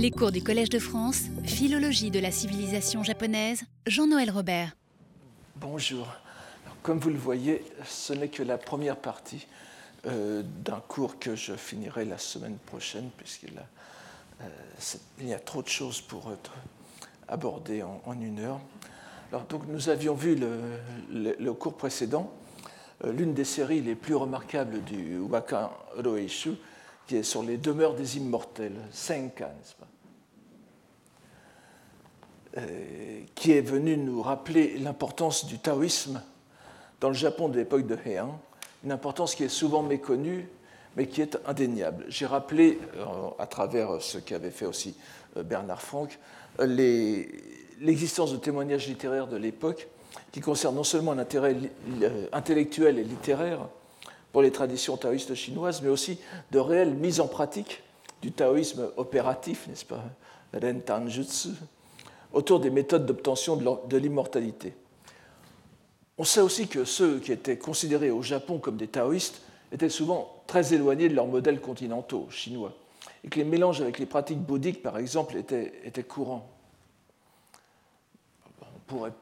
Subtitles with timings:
[0.00, 4.76] Les cours du Collège de France, Philologie de la civilisation japonaise, Jean-Noël Robert.
[5.56, 6.06] Bonjour.
[6.84, 9.48] comme vous le voyez, ce n'est que la première partie
[10.06, 13.60] euh, d'un cours que je finirai la semaine prochaine, puisqu'il
[14.40, 16.54] euh, y a trop de choses pour être
[17.26, 18.60] abordées en, une heure.
[19.32, 20.36] Alors, donc, nous avions vu
[21.10, 22.32] le, cours précédent
[23.04, 26.50] euh, l'une des séries les plus remarquables du Waka Roeishu,
[27.08, 28.74] qui est sur les demeures des immortels,
[29.34, 29.86] pas
[32.58, 36.22] euh, qui est venu nous rappeler l'importance du taoïsme
[37.00, 38.38] dans le Japon de l'époque de Heian,
[38.84, 40.48] une importance qui est souvent méconnue,
[40.96, 42.04] mais qui est indéniable.
[42.08, 43.04] J'ai rappelé, euh,
[43.38, 44.94] à travers ce qu'avait fait aussi
[45.38, 46.18] euh, Bernard Franck,
[47.80, 49.88] l'existence de témoignages littéraires de l'époque
[50.30, 51.56] qui concernent non seulement un intérêt
[52.32, 53.68] intellectuel et littéraire,
[54.32, 56.18] pour les traditions taoïstes chinoises, mais aussi
[56.50, 57.82] de réelles mises en pratique
[58.22, 60.04] du taoïsme opératif, n'est-ce pas,
[60.52, 61.50] Ren Tanjutsu,
[62.32, 64.74] autour des méthodes d'obtention de l'immortalité.
[66.18, 69.40] On sait aussi que ceux qui étaient considérés au Japon comme des taoïstes
[69.72, 72.74] étaient souvent très éloignés de leurs modèles continentaux chinois,
[73.24, 76.50] et que les mélanges avec les pratiques bouddhiques, par exemple, étaient, courants.
[78.62, 79.12] On pourrait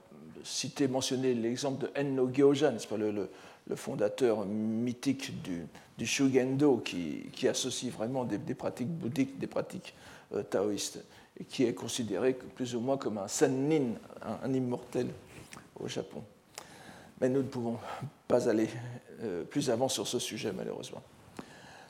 [0.42, 3.28] citer, mentionner l'exemple de Enno Gyoja, n'est-ce pas, le
[3.74, 5.66] fondateur mythique du,
[5.98, 9.94] du Shugendo, qui, associe vraiment des, pratiques bouddhiques, des pratiques
[10.34, 11.04] euh, taoïstes,
[11.38, 13.94] et qui est considéré plus ou moins comme un sennin,
[14.42, 15.08] un, immortel
[15.78, 16.22] au Japon.
[17.20, 17.78] Mais nous ne pouvons
[18.28, 18.68] pas aller
[19.22, 21.02] euh, plus avant sur ce sujet, malheureusement.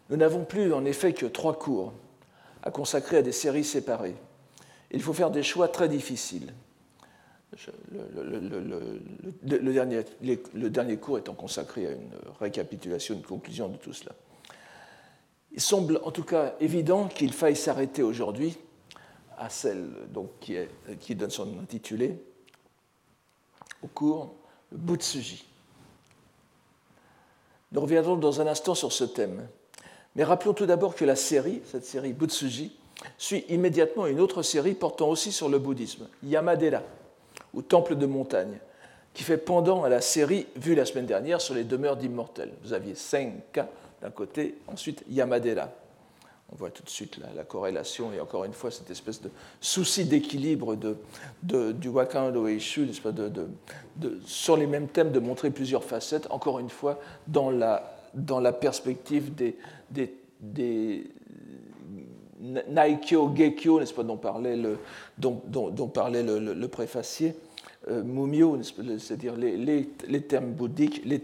[0.09, 1.93] Nous n'avons plus, en effet, que trois cours
[2.63, 4.15] à consacrer à des séries séparées.
[4.93, 6.53] Il faut faire des choix très difficiles
[9.45, 14.13] le, dernier, cours étant consacré à une récapitulation, une conclusion de tout cela.
[15.53, 18.59] Il semble en tout cas évident qu'il faille s'arrêter aujourd'hui
[19.39, 20.31] à celle donc,
[21.01, 22.19] qui, donne son intitulé
[23.83, 24.35] au cours,
[24.73, 25.47] le Butsuji.
[27.73, 29.47] Nous reviendrons dans un instant sur ce thème.
[30.15, 32.77] Mais rappelons tout d'abord que la série, cette série Butsuji,
[33.19, 36.83] suit immédiatement une autre série portant aussi sur le bouddhisme, Yamadera
[37.57, 38.59] ou temple de montagne,
[39.15, 42.53] qui fait pendant à la série vue la semaine dernière sur les demeures d'immortels.
[42.63, 43.69] Vous aviez Senka
[44.03, 45.71] d'un côté, ensuite Yamadera.
[46.53, 49.31] On voit tout de suite la, corrélation et encore une fois cette espèce de
[49.61, 53.29] souci d'équilibre de, du Wakan Loeishu, de,
[53.97, 58.39] de, sur les mêmes thèmes, de montrer plusieurs facettes, encore une fois dans la, dans
[58.39, 59.57] la perspective des,
[59.91, 61.11] des, des
[62.39, 64.79] Naikyo, Gekyo, n'est-ce pas, dont parlait le,
[65.19, 67.35] dont, parlait le préfacier,
[67.89, 71.19] euh, Mumio, c'est-à-dire les, les, termes bouddhiques, les,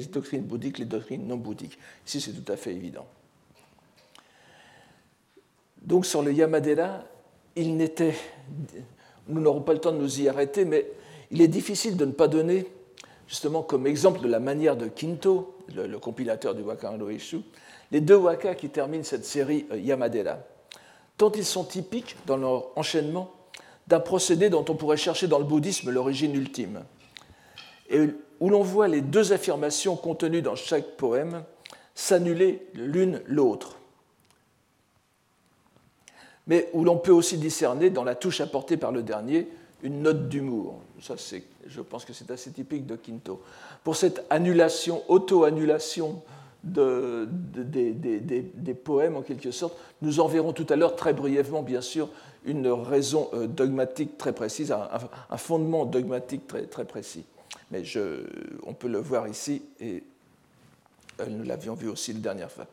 [0.00, 1.78] doctrines bouddhiques, les doctrines non bouddhiques.
[2.06, 3.06] Ici, c'est tout à fait évident.
[5.80, 7.04] Donc, sur le Yamadera,
[7.54, 8.14] il n'était.
[9.28, 10.86] Nous n'aurons pas le temps de nous y arrêter, mais
[11.30, 12.66] il est difficile de ne pas donner,
[13.26, 17.40] justement, comme exemple de la manière de Kinto, le, compilateur du Waka Loishu,
[17.90, 20.38] les deux Waka qui terminent cette série euh, Yamadera.
[21.16, 23.30] Tant ils sont typiques dans leur enchaînement
[23.86, 26.84] d'un procédé dont on pourrait chercher dans le bouddhisme l'origine ultime,
[27.88, 28.08] et
[28.40, 31.44] où l'on voit les deux affirmations contenues dans chaque poème
[31.94, 33.78] s'annuler l'une l'autre,
[36.46, 39.48] mais où l'on peut aussi discerner dans la touche apportée par le dernier
[39.82, 40.80] une note d'humour.
[41.00, 41.14] Ça,
[41.66, 43.42] je pense que c'est assez typique de Quinto.
[43.84, 46.22] Pour cette annulation, auto-annulation
[46.66, 49.76] de, des, poèmes, en quelque sorte.
[50.02, 52.08] Nous en verrons tout à l'heure très brièvement, bien sûr,
[52.46, 57.24] une raison euh, dogmatique très précise, un, fondement dogmatique très, très précis.
[57.70, 57.82] Mais
[58.64, 60.02] on peut le voir ici, et
[61.20, 62.66] euh, nous l'avions vu aussi la dernière fois.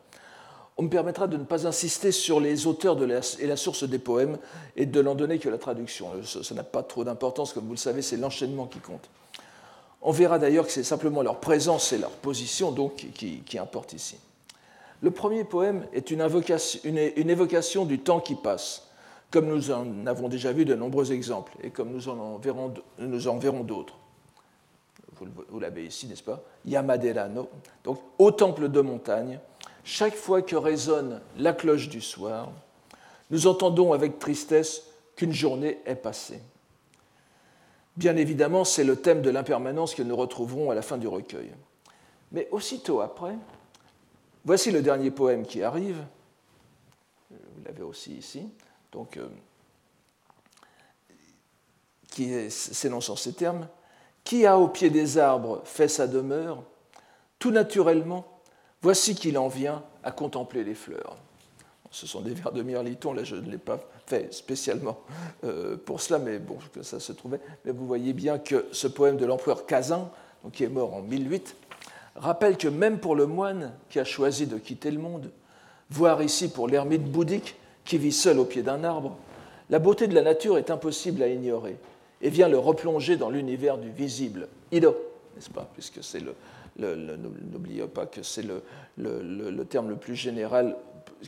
[0.76, 3.04] On me permettra de ne pas insister sur les auteurs de
[3.40, 4.38] et la source des poèmes
[4.76, 6.08] et de n'en donner que la traduction.
[6.24, 9.08] Ça n'a pas trop d'importance, comme vous le savez, c'est l'enchaînement qui compte.
[10.02, 13.92] On verra d'ailleurs que c'est simplement leur présence et leur position donc, qui, qui importent
[13.92, 14.16] ici.
[15.04, 18.88] Le premier poème est une, évocation du temps qui passe,
[19.34, 23.26] comme nous en avons déjà vu de nombreux exemples et comme nous en verrons, nous
[23.26, 23.98] en verrons d'autres.
[25.50, 26.40] Vous, l'avez ici, n'est-ce pas?
[26.64, 27.48] Yamaderano,
[27.82, 29.40] donc au temple de montagne,
[29.82, 32.52] chaque fois que résonne la cloche du soir,
[33.32, 34.84] nous entendons avec tristesse
[35.16, 36.38] qu'une journée est passée.
[37.96, 41.50] Bien évidemment, c'est le thème de l'impermanence que nous retrouverons à la fin du recueil.
[42.30, 43.34] Mais aussitôt après,
[44.44, 46.04] voici le dernier poème qui arrive.
[47.32, 48.48] Vous l'avez aussi ici.
[48.94, 49.26] Donc, euh,
[52.10, 53.68] qui s'énonce en ces termes
[54.22, 56.62] Qui a au pied des arbres fait sa demeure
[57.40, 58.24] Tout naturellement,
[58.82, 61.16] voici qu'il en vient à contempler les fleurs.
[61.90, 65.00] ce sont des vers de Mirliton, là je ne l'ai pas fait spécialement
[65.42, 67.40] euh, pour cela, mais bon, ça se trouvait.
[67.64, 70.12] Mais vous voyez bien que ce poème de l'empereur Kazan,
[70.52, 71.56] qui est mort en 1008,
[72.14, 75.32] rappelle que même pour le moine qui a choisi de quitter le monde,
[75.90, 79.16] voire ici pour l'ermite bouddhique qui vit seul au pied d'un arbre,
[79.70, 81.76] la beauté de la nature est impossible à ignorer
[82.22, 84.96] et vient le replonger dans l'univers du visible, Ido,
[85.34, 86.34] n'est-ce pas Puisque c'est le,
[86.76, 88.62] n'oubliez pas que c'est le,
[88.96, 90.76] le, terme le plus général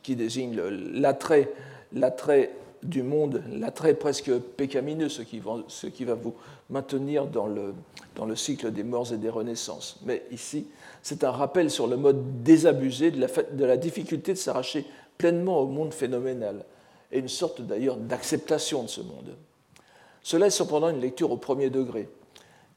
[0.03, 0.56] qui désigne
[0.93, 1.53] l'attrait,
[1.93, 2.50] l'attrait
[2.82, 6.35] du monde, l'attrait presque pécamineux, ce qui, va, ce qui va vous
[6.70, 7.75] maintenir dans le,
[8.14, 9.99] dans le cycle des morts et des renaissances.
[10.05, 10.67] Mais ici,
[11.02, 14.87] c'est un rappel sur le mode désabusé de la difficulté de s'arracher
[15.19, 16.65] pleinement au monde phénoménal,
[17.13, 19.37] et une sorte d'ailleurs d'acceptation de ce monde.
[20.23, 22.09] Cela est cependant une lecture au premier degré,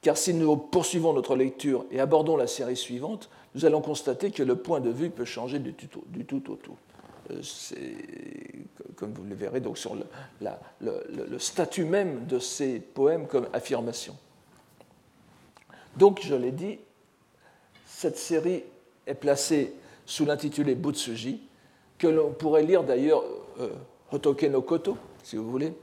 [0.02, 4.44] car si nous poursuivons notre lecture et abordons la série suivante, nous allons constater que
[4.44, 6.78] le point de vue peut changer du tout, tout au tout.
[7.32, 7.42] Euh,
[8.96, 10.04] comme vous le verrez, donc sur le,
[10.82, 14.16] le, statut même de ces poèmes comme affirmation.
[15.98, 16.80] Donc, je l'ai dit,
[17.86, 18.64] cette série
[19.06, 19.74] est placée
[20.06, 21.42] sous l'intitulé Butsuji,
[22.00, 23.24] que l'on pourrait lire d'ailleurs
[23.60, 23.70] euh,
[24.12, 25.74] Hotoke no Koto, si vous voulez,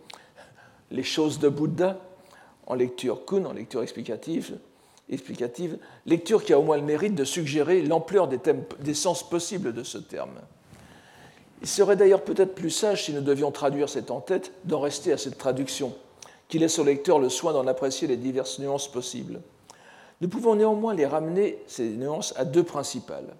[0.90, 2.00] les choses de Bouddha,
[2.66, 4.58] en lecture kun, en lecture explicative,
[5.08, 8.40] explicative, lecture qui a au moins le mérite de suggérer l'ampleur des,
[8.80, 10.40] des sens possibles de ce terme.
[11.62, 15.18] Il serait d'ailleurs peut-être plus sage, si nous devions traduire cette en-tête, d'en rester à
[15.18, 15.94] cette traduction,
[16.48, 19.40] qui laisse au lecteur le soin d'en apprécier les diverses nuances possibles.
[20.20, 23.36] Nous pouvons néanmoins les ramener, ces nuances, à deux principales.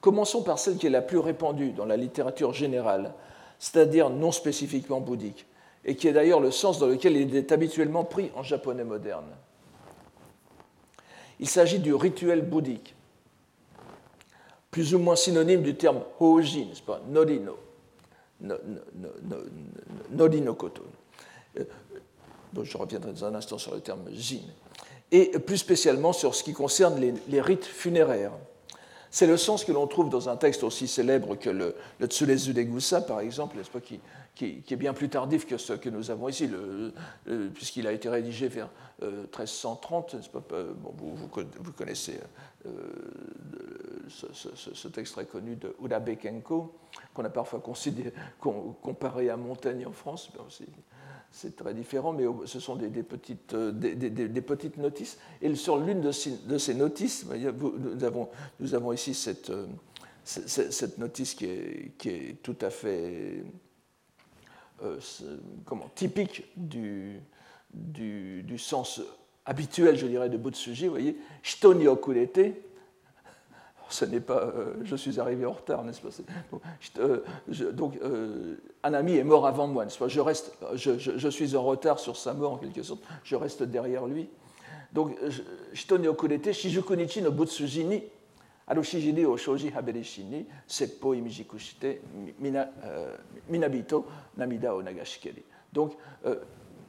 [0.00, 3.12] Commençons par celle qui est la plus répandue dans la littérature générale,
[3.58, 5.46] c'est-à-dire non spécifiquement bouddhique,
[5.84, 9.26] et qui est d'ailleurs le sens dans lequel il est habituellement pris en japonais moderne.
[11.38, 12.94] Il s'agit du rituel bouddhique,
[14.70, 17.58] plus ou moins synonyme du terme hoji, n'est-ce pas, norino,
[18.40, 18.56] no,
[20.10, 20.82] no, koto.
[21.58, 21.64] Euh,
[22.62, 24.40] je reviendrai dans un instant sur le terme jin.
[25.12, 28.32] Et plus spécialement sur ce qui concerne les, rites funéraires.
[29.10, 33.20] C'est le sens que l'on trouve dans un texte aussi célèbre que le, le par
[33.20, 34.00] exemple, pas, qui,
[34.34, 36.48] qui, est bien plus tardif que ce que nous avons ici,
[37.54, 38.68] puisqu'il a été rédigé vers
[39.02, 40.14] 1330.
[40.14, 42.20] Euh, pas, bon, vous, vous, connaissez
[42.66, 42.70] euh,
[44.08, 46.72] ce, texte très connu de Urabe Kenko,
[47.14, 50.30] qu'on a parfois considéré, comparé à Montaigne en France.
[51.30, 55.18] C'est très différent, mais ce sont des, petites, euh, des, petites, notices.
[55.40, 58.28] Et sur l'une de, ces, notices, nous avons,
[58.58, 59.52] nous avons ici cette,
[60.24, 63.44] cette notice qui est, qui est, tout à fait
[64.82, 64.98] euh,
[65.64, 67.20] comment, typique du,
[67.72, 69.00] du, sens
[69.44, 70.86] habituel, je dirais, de Butsuji.
[70.86, 72.54] Vous voyez, Shitoni okurete,
[73.90, 76.08] ce n'est pas euh, je suis arrivé en retard, n'est-ce pas
[77.72, 81.56] Donc, euh, un ami est mort avant moi, n'est-ce pas je, reste, je, je, suis
[81.56, 84.28] en retard sur sa mort en quelque sorte, je reste derrière lui.
[84.92, 85.16] Donc,
[85.72, 88.02] Shitoni okurete, Shijukunichi no Butsuji ni
[88.70, 92.00] Arushijiri o shoji haberishi ni seppo imijikushite
[93.48, 94.04] minabito
[94.36, 95.42] namida o nagashikeri.
[95.72, 96.36] Donc, euh,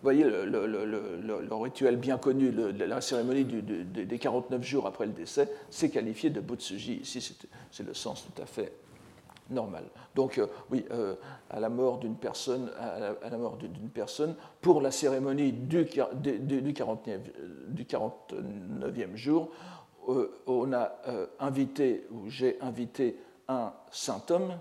[0.02, 6.30] voyez le, rituel bien connu, la cérémonie des 49 jours après le décès, c'est qualifié
[6.30, 6.96] de butsuji.
[7.02, 7.38] Ici,
[7.72, 8.74] c'est le sens tout à fait
[9.50, 9.84] normal.
[10.16, 11.16] Donc, euh, oui, euh,
[11.50, 13.40] à la mort d'une personne, à la,
[13.94, 15.86] personne, pour la cérémonie du,
[16.16, 17.20] du, du, 49,
[17.68, 19.52] du 49e jour,
[20.10, 24.54] euh, on a euh, invité, ou j'ai invité un saint homme,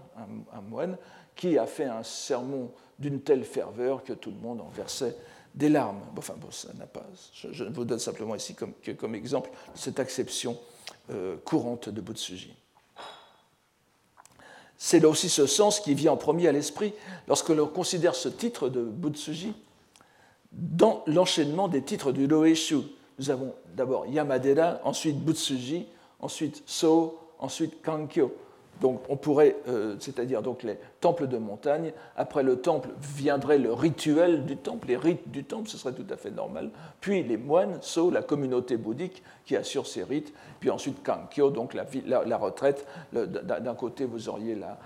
[0.52, 0.96] un, moine,
[1.34, 5.16] qui a fait un sermon d'une telle ferveur que tout le monde en versait
[5.54, 6.00] des larmes.
[6.16, 7.06] Enfin, ça n'a pas.
[7.32, 10.58] Je, vous donne simplement ici comme, comme exemple cette acception
[11.10, 12.54] euh, courante de Butsuji.
[14.76, 16.94] C'est là aussi ce sens qui vient en premier à l'esprit
[17.28, 19.52] lorsque l'on considère ce titre de Butsuji
[20.52, 22.78] dans l'enchaînement des titres du Loeshu,
[23.18, 25.86] nous avons d'abord Yamadera, ensuite Butsuji,
[26.18, 28.34] ensuite So, ensuite Kankyo.
[28.80, 33.72] Donc on pourrait, euh, c'est-à-dire donc les temples de montagne, après le temple viendrait le
[33.72, 36.70] rituel du temple, les rites du temple, ce serait tout à fait normal.
[37.00, 41.74] Puis les moines, So, la communauté bouddhique qui assure ces rites, puis ensuite Kankyo, donc
[41.74, 42.86] la, retraite.
[43.12, 44.78] D'un côté vous auriez la,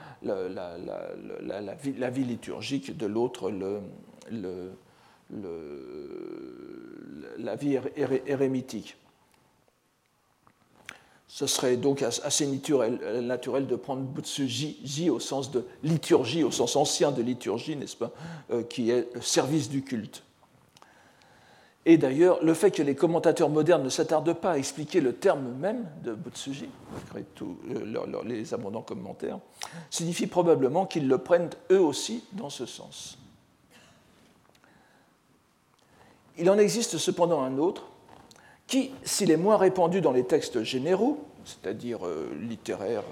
[2.10, 3.50] vie, liturgique, de l'autre
[7.38, 7.78] la vie
[8.26, 8.96] érémitique.
[11.34, 17.10] Ce serait donc assez naturel, de prendre Butsuji au sens de liturgie, au sens ancien
[17.10, 18.12] de liturgie, n'est-ce pas,
[18.52, 20.22] euh, qui est service du culte.
[21.86, 25.56] Et d'ailleurs, le fait que les commentateurs modernes ne s'attardent pas à expliquer le terme
[25.58, 29.40] même de Butsuji, malgré tous euh, les abondants commentaires,
[29.90, 33.18] signifie probablement qu'ils le prennent eux aussi dans ce sens.
[36.38, 37.88] Il en existe cependant un autre
[38.66, 43.04] qui, s'il est moins répandu dans les textes généraux, c'est-à-dire euh, littéraires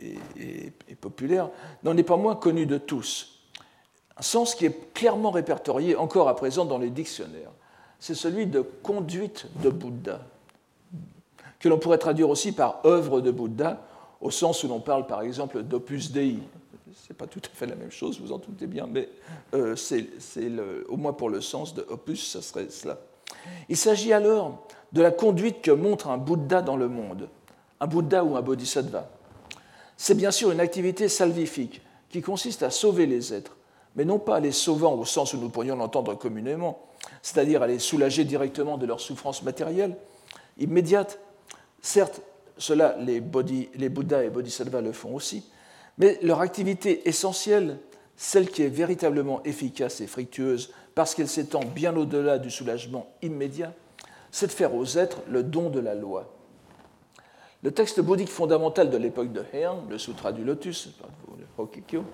[0.00, 1.50] et, et populaires,
[1.84, 3.40] n'en est pas moins connu de tous
[4.20, 7.52] un sens qui est clairement répertorié encore à présent dans les dictionnaires.
[7.98, 10.20] C'est celui de conduite de Bouddha,
[11.58, 13.82] que l'on pourrait traduire aussi par œuvre de Bouddha,
[14.20, 16.36] au sens où l'on parle par exemple d'opus dei.
[16.94, 19.08] Ce n'est pas tout à fait la même chose, vous en doutez bien, mais
[19.54, 20.06] euh, c'est
[20.90, 22.98] au moins pour le sens de opus, ce serait cela.
[23.68, 27.28] Il s'agit alors de la conduite que montre un Bouddha dans le monde,
[27.80, 29.08] un Bouddha ou un Bodhisattva.
[29.96, 33.56] C'est bien sûr une activité salvifique qui consiste à sauver les êtres,
[33.96, 36.80] mais non pas les sauvant au sens où nous pourrions l'entendre communément,
[37.22, 39.96] c'est-à-dire à les soulager directement de leurs souffrances matérielles,
[40.58, 41.18] immédiates.
[41.80, 42.20] Certes,
[42.58, 43.22] cela, les,
[43.74, 45.44] les Bouddhas et Bodhisattvas le font aussi,
[45.98, 47.78] mais leur activité essentielle,
[48.22, 53.72] celle qui est véritablement efficace et fructueuse parce qu'elle s'étend bien au-delà du soulagement immédiat,
[54.30, 56.30] c'est de faire aux êtres le don de la loi.
[57.62, 60.90] Le texte bouddhique fondamental de l'époque de Heian, le Sutra du Lotus,
[61.38, 62.04] le Hokikyo,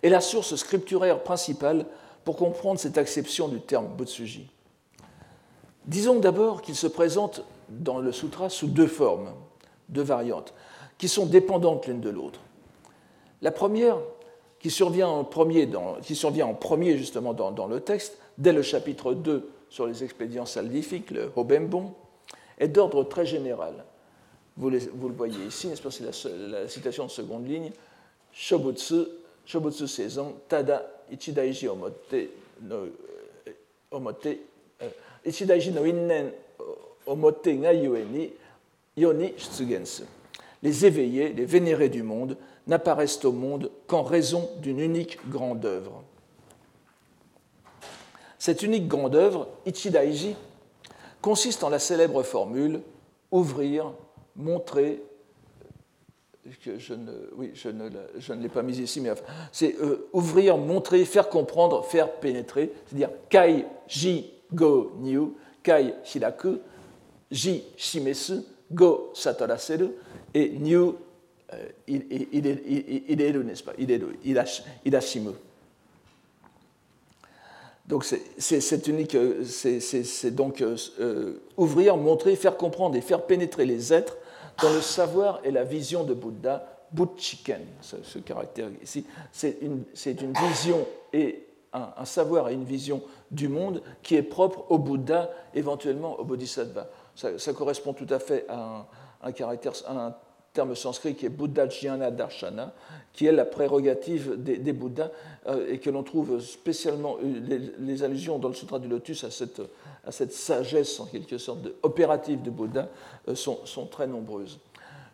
[0.00, 1.86] est la source scripturaire principale
[2.24, 4.48] pour comprendre cette acception du terme Butsuji.
[5.86, 9.32] Disons d'abord qu'il se présente dans le sutra sous deux formes,
[9.88, 10.54] deux variantes,
[10.98, 12.38] qui sont dépendantes l'une de l'autre.
[13.42, 13.98] La première,
[14.64, 15.68] qui survient en premier,
[16.00, 20.46] qui survient en premier justement dans, le texte, dès le chapitre 2 sur les expédients
[20.46, 21.92] salvifiques, le Hobembon,
[22.56, 23.84] est d'ordre très général.
[24.56, 24.80] Vous, le
[25.14, 27.72] voyez ici, n'est-ce pas, c'est la, la, citation de seconde ligne.
[28.32, 29.04] Shobutsu
[29.44, 32.30] Shobutsu Seizon, Tada Ichidaiji Omote
[32.62, 32.86] no,
[33.90, 34.38] omote,
[35.26, 36.30] Ichidaiji no Innen
[37.06, 40.04] Omote ga Yoni Shutsugensu.
[40.62, 46.02] Les éveillés, les vénérés du monde, n'apparaissent au monde qu'en raison d'une unique grande œuvre.
[48.38, 50.36] Cette unique grande œuvre, Ichidaiji,
[51.22, 52.82] consiste en la célèbre formule
[53.30, 53.92] ouvrir,
[54.36, 55.02] montrer,
[56.62, 59.12] je ne, l'ai pas mise ici, mais
[59.50, 66.58] c'est euh, ouvrir, montrer, faire comprendre, faire pénétrer, c'est-à-dire kai ji go niu, kai hiraku,
[67.30, 69.88] ji shimesu, go sataraseru,
[70.34, 70.92] et niu
[71.86, 74.18] ideru, n'est-ce pas, ideru,
[74.84, 75.32] idashimu.
[77.86, 83.92] Donc c'est unique, euh, c'est donc euh, ouvrir, montrer, faire comprendre et faire pénétrer les
[83.92, 84.16] êtres
[84.62, 90.32] dans le savoir et la vision de Bouddha, Butchiken, ce, caractère ici, c'est une, une,
[90.48, 96.18] vision et un, savoir et une vision du monde qui est propre au Bouddha, éventuellement
[96.18, 96.88] au Bodhisattva.
[97.16, 98.86] Ça, correspond tout à fait à
[99.22, 100.14] un, caractère, un
[100.54, 102.72] terme sanskrit qui est Buddha Jnana Darshana,
[103.12, 105.10] qui est la prérogative des, Bouddhas
[105.46, 109.30] euh, et que l'on trouve spécialement euh, les, allusions dans le Sutra du Lotus à
[109.30, 109.60] cette,
[110.06, 112.88] à cette sagesse en quelque sorte opérative de Bouddha
[113.28, 114.58] euh, sont, sont, très nombreuses.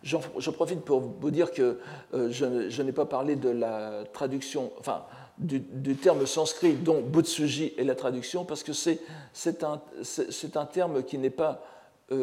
[0.03, 1.79] Je profite pour vous dire que
[2.15, 5.05] je, n'ai pas parlé de la traduction, enfin,
[5.37, 5.61] du,
[5.95, 8.99] terme sanskrit dont Butsuji est la traduction, parce que c'est
[9.63, 9.79] un,
[10.55, 11.63] un, terme qui n'est pas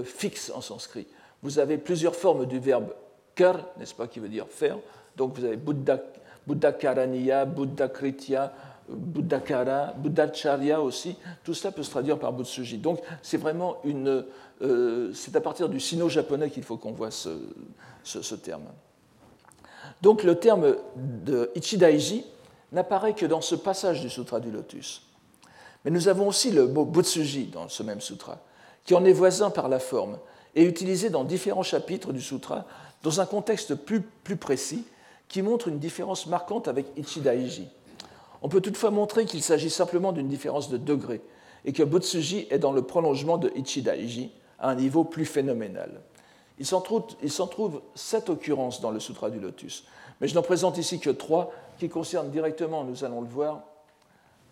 [0.05, 1.05] fixe en sanskrit.
[1.43, 2.95] Vous avez plusieurs formes du verbe
[3.37, 4.77] kar, n'est-ce pas, qui veut dire faire.
[5.15, 6.01] Donc vous avez Buddha,
[6.45, 8.51] Buddha Karaniya, Buddha Kritya,
[8.89, 11.15] Buddha Kara, Buddha Charya aussi.
[11.43, 12.79] Tout ça peut se traduire par Butsuji.
[12.79, 14.25] Donc c'est vraiment une.
[14.61, 17.29] Euh, c'est à partir du sino-japonais qu'il faut qu'on voit ce,
[18.03, 18.63] ce, terme.
[20.01, 22.25] Donc le terme de Ichidaiji
[22.71, 25.03] n'apparaît que dans ce passage du Sutra du Lotus.
[25.85, 28.39] Mais nous avons aussi le mot Butsuji dans ce même sutra,
[28.83, 30.17] qui en est voisin par la forme
[30.55, 32.65] et utilisé dans différents chapitres du sutra
[33.03, 34.01] dans un contexte plus,
[34.35, 34.85] précis
[35.27, 37.67] qui montre une différence marquante avec Ichidaiji.
[38.41, 41.21] On peut toutefois montrer qu'il s'agit simplement d'une différence de degré
[41.65, 46.01] et que Butsuji est dans le prolongement de Ichidaiji à un niveau plus phénoménal.
[46.59, 47.05] Il s'en trouve,
[47.51, 49.85] trouve, sept occurrences dans le Sutra du Lotus,
[50.19, 53.61] mais je n'en présente ici que trois qui concernent directement, nous allons le voir,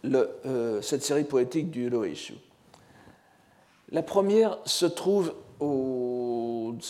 [0.05, 2.35] euh, cette série poétique du Roeishu.
[3.91, 6.34] La première se trouve au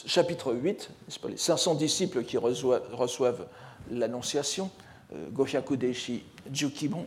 [0.05, 0.89] chapitre 8,
[1.21, 3.47] pas, les 500 disciples qui reçoivent,
[3.91, 4.69] l'Annonciation,
[5.13, 7.05] euh, Gohyaku Deishi Jukihon,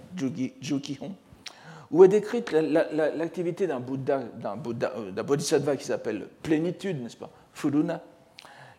[1.90, 8.02] où est décrite l'activité d'un Bouddha, euh, d'un Bodhisattva qui s'appelle plénitude, n'est-ce pas, Furuna,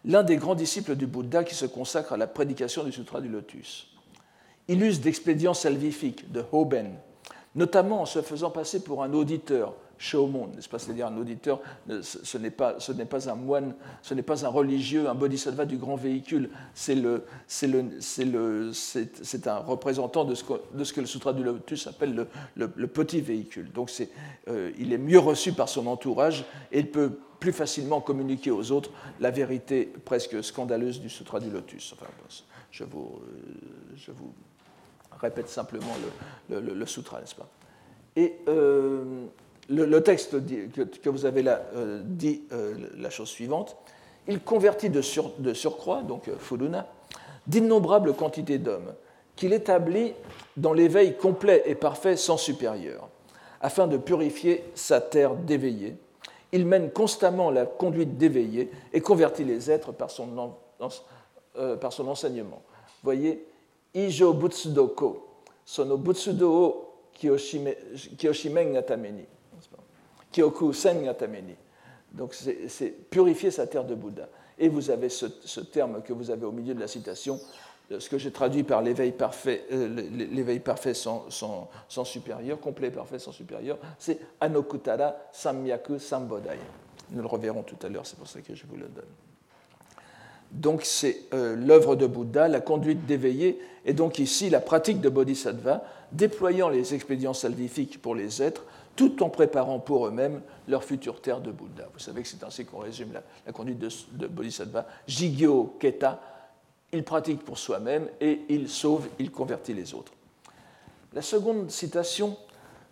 [0.05, 3.27] l'un des grands disciples du Bouddha qui se consacre à la prédication du Sutra du
[3.27, 3.87] Lotus.
[4.67, 6.91] Il use d'expédients salvifiques, de Hoben,
[7.55, 9.73] notamment en se faisant passer pour un auditeur
[10.27, 10.79] monde, n'est-ce pas?
[10.79, 11.61] C'est-à-dire un auditeur,
[12.01, 15.65] ce n'est pas, ce n'est pas un moine, ce n'est pas un religieux, un bodhisattva
[15.65, 20.99] du grand véhicule, c'est, le, c'est, le, c'est, le, c'est, un représentant de ce, que,
[20.99, 22.15] le Sutra du Lotus appelle
[22.55, 23.71] le, le, petit véhicule.
[23.71, 24.09] Donc c'est,
[24.47, 28.71] euh, il est mieux reçu par son entourage et il peut plus facilement communiquer aux
[28.71, 31.93] autres la vérité presque scandaleuse du Sutra du Lotus.
[31.93, 32.11] Enfin,
[32.71, 34.33] je, vous, euh, je vous
[35.19, 35.93] répète simplement
[36.49, 37.49] le, le, sutra, n'est-ce pas?
[38.15, 39.25] Et euh,
[39.69, 40.35] le, texte
[41.01, 43.77] que, vous avez là euh, dit euh, la chose suivante.
[44.27, 46.87] Il convertit de, surcroît, donc euh, Fuluna,
[47.47, 48.93] d'innombrables quantités d'hommes,
[49.35, 50.13] qu'il établit
[50.57, 53.07] dans l'éveil complet et parfait sans supérieur,
[53.61, 55.95] afin de purifier sa terre d'éveillés.
[56.51, 60.55] Il mène constamment la conduite d'éveillés et convertit les êtres par son,
[62.07, 62.61] enseignement.
[63.03, 63.45] Voyez,
[63.93, 65.27] Ijo Butsudoko,
[65.63, 66.85] sono Butsudo
[67.23, 69.25] Natameni.
[70.31, 71.55] Kyoku Sen Yatameni.
[72.11, 74.27] Donc c'est purifier sa terre de Bouddha.
[74.57, 75.25] Et vous avez ce,
[75.61, 77.39] terme que vous avez au milieu de la citation,
[77.97, 83.19] ce que j'ai traduit par l'éveil parfait, euh, l'éveil parfait sans, sans, supérieur, complet parfait
[83.19, 86.59] sans supérieur, c'est Anokutara Samyaku Sambodai.
[87.11, 89.05] Nous le reverrons tout à l'heure, c'est pour ça que je vous le donne.
[90.51, 95.09] Donc c'est euh, l'œuvre de Bouddha, la conduite d'éveillé, et donc ici la pratique de
[95.09, 98.65] Bodhisattva, déployant les expédients salvifiques pour les êtres,
[98.99, 101.87] tout en préparant pour eux-mêmes leur future terre de Bouddha.
[101.93, 104.85] Vous savez que c'est ainsi qu'on résume la, conduite de, Bodhisattva.
[105.07, 106.19] Jigyo Keta,
[106.91, 110.11] il pratique pour soi-même et il sauve, il convertit les autres.
[111.13, 112.35] La seconde citation,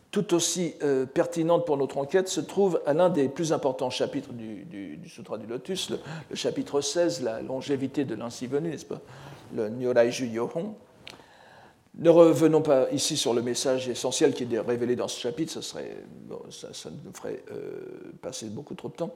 [0.09, 4.31] tout aussi euh, pertinente pour notre enquête, se trouve à l'un des plus importants chapitres
[4.31, 5.99] du, Sutra du Lotus, le,
[6.37, 9.01] chapitre 16, la longévité de l'ainsi venu, n'est-ce pas?
[9.53, 10.73] Le Nyoraiju Yohon,
[11.99, 15.61] ne revenons pas ici sur le message essentiel qui est révélé dans ce chapitre, ça,
[15.63, 15.97] serait,
[16.29, 19.15] nous ferait euh, passer beaucoup trop de temps.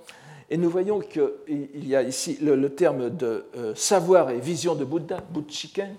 [0.49, 4.83] Et nous voyons qu'il y a ici le, terme de euh, savoir et vision de
[4.83, 5.95] Bouddha, Butchiken,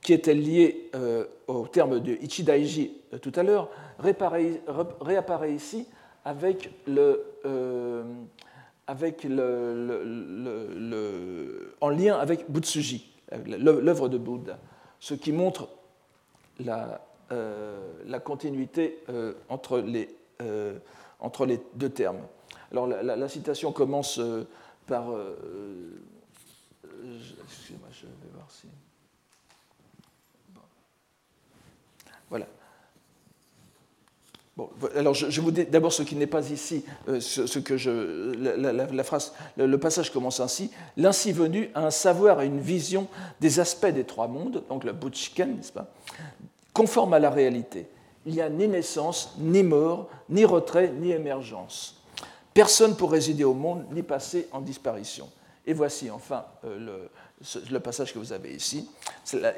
[0.00, 5.86] qui était lié euh, au terme de Ichidaiji tout à l'heure, réapparaît ici
[11.80, 13.12] en lien avec Butsuji,
[13.46, 14.58] l'œuvre de Bouddha,
[14.98, 15.68] ce qui montre
[16.60, 17.00] la,
[17.32, 20.78] euh, la continuité euh, entre, les, euh,
[21.20, 22.20] entre les deux termes.
[22.70, 24.20] Alors la, citation commence
[24.86, 25.04] par...
[27.46, 28.68] Excusez-moi, je vais voir si...
[32.28, 32.46] Voilà.
[34.56, 36.84] Bon, alors je, vous dis d'abord ce qui n'est pas ici,
[37.18, 40.70] ce, que je, la, phrase, le, passage commence ainsi.
[40.96, 43.08] L'ainsi venu a un savoir et une vision
[43.40, 45.90] des aspects des trois mondes, donc le Butchiken, n'est-ce pas
[46.74, 47.86] conforme à la réalité.
[48.26, 52.02] Il n'y a ni naissance, ni mort, ni retrait, ni émergence.
[52.52, 55.30] Personne pour résider au monde, ni passer en disparition.
[55.66, 57.08] Et voici enfin euh,
[57.70, 58.90] le, passage que vous avez ici,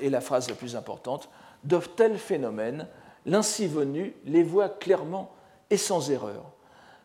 [0.00, 1.28] et la phrase la plus importante.
[1.64, 2.86] De tels phénomènes,
[3.26, 5.32] l'ainsi venu les voit clairement
[5.70, 6.52] et sans erreur.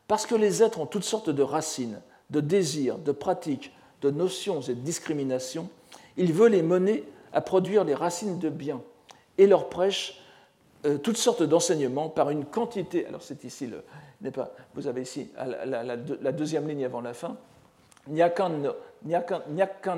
[0.07, 4.61] Parce que les êtres ont toutes sortes de racines, de désirs, de pratiques, de notions
[4.61, 5.69] et de discriminations,
[6.17, 7.03] il veut les mener
[7.33, 8.81] à produire les racines de bien,
[9.37, 10.21] et leur prêche
[10.85, 13.05] euh, toutes sortes d'enseignements par une quantité.
[13.05, 17.37] Alors c'est ici, le, pas, vous avez ici la, deuxième ligne avant la fin.
[18.07, 18.49] Nyakan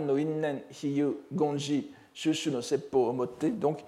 [0.05, 2.59] no innen hiyu gonji shushu no
[2.91, 3.45] omote.
[3.59, 3.79] Donc,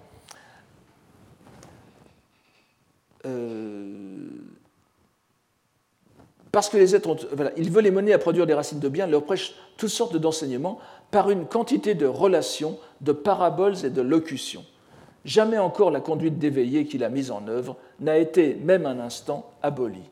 [3.26, 4.28] euh,
[6.52, 8.88] parce que les êtres ont, voilà, il veut les mener à produire des racines de
[8.88, 10.78] bien, leur prêche toutes sortes d'enseignements
[11.10, 14.64] par une quantité de relations, de paraboles et de locutions.
[15.26, 19.50] Jamais encore la conduite d'éveillé qu'il a mise en œuvre n'a été, même un instant,
[19.62, 20.08] abolie.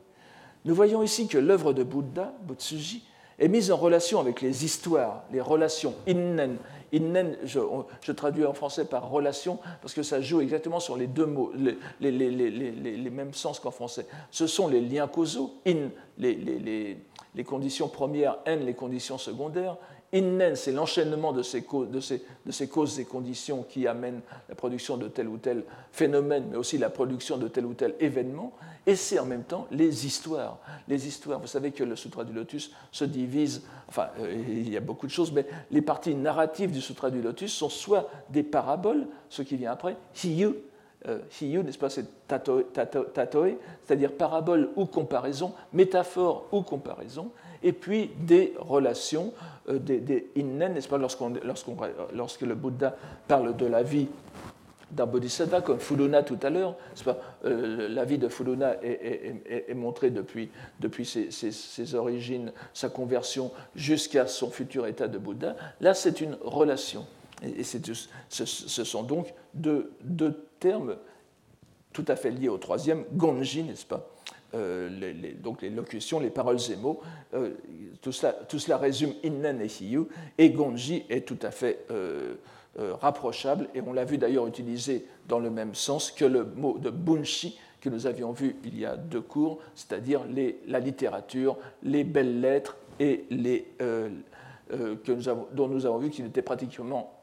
[0.65, 3.03] Nous voyons ici que l'œuvre de Bouddha, Butsuji,
[3.39, 6.57] est mise en relation avec les histoires, les relations, innen.
[6.93, 11.25] Innen, je, traduis en français par relation parce que ça joue exactement sur les deux
[11.25, 11.51] mots,
[11.99, 14.07] les, les mêmes sens qu'en français.
[14.31, 16.97] Ce sont les liens causaux, in, les,
[17.45, 19.77] conditions premières, n, les conditions secondaires,
[20.15, 25.37] Innen, c'est l'enchaînement de ces, causes, et conditions qui amènent la production de tel ou
[25.37, 28.53] tel phénomène, mais aussi la production de tel ou tel événement.
[28.87, 30.59] Et c'est en même temps les histoires.
[30.87, 34.77] Les histoires, vous savez que le Sutra du Lotus se divise, enfin, euh, il y
[34.77, 38.43] a beaucoup de choses, mais les parties narratives du Sutra du Lotus sont soit des
[38.43, 40.53] paraboles, ce qui vient après, hiyu,
[41.07, 42.67] euh, hiyu, n'est-ce pas, c'est tatoe,
[43.83, 47.31] c'est-à-dire parabole ou comparaison, métaphore ou comparaison,
[47.65, 49.33] et puis des relations,
[49.69, 51.33] euh, des, innen, n'est-ce pas, lorsqu'on,
[52.13, 52.95] lorsque le Bouddha
[53.27, 54.07] parle de la vie
[54.91, 56.75] d'un bodhisattva comme Fuluna tout à l'heure.
[57.43, 64.51] Euh, la vie de Fuluna est, montrée depuis, depuis ses, origines, sa conversion jusqu'à son
[64.51, 65.55] futur état de Bouddha.
[65.81, 67.07] Là, c'est une relation.
[67.43, 69.91] Et, ce, sont donc deux,
[70.59, 70.97] termes
[71.93, 74.07] tout à fait liés au troisième, Gonji, n'est-ce pas
[74.55, 77.01] euh, les, donc les locutions, les paroles et mots,
[77.33, 77.51] euh,
[78.01, 80.05] tout, cela, résume Innen et Hiyu,
[80.37, 82.35] et Gonji est tout à fait euh,
[83.01, 86.89] rapprochable, et on l'a vu d'ailleurs utilisé dans le même sens que le mot de
[86.89, 90.21] bunshi que nous avions vu il y a deux cours, c'est-à-dire
[90.67, 93.25] la littérature, les belles lettres et
[93.77, 97.21] que nous avons, dont nous avons vu qu'il était pratiquement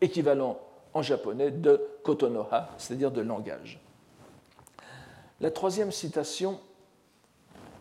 [0.00, 0.58] équivalent
[0.94, 3.80] en japonais de kotonoha, c'est-à-dire de langage.
[5.40, 6.58] La troisième citation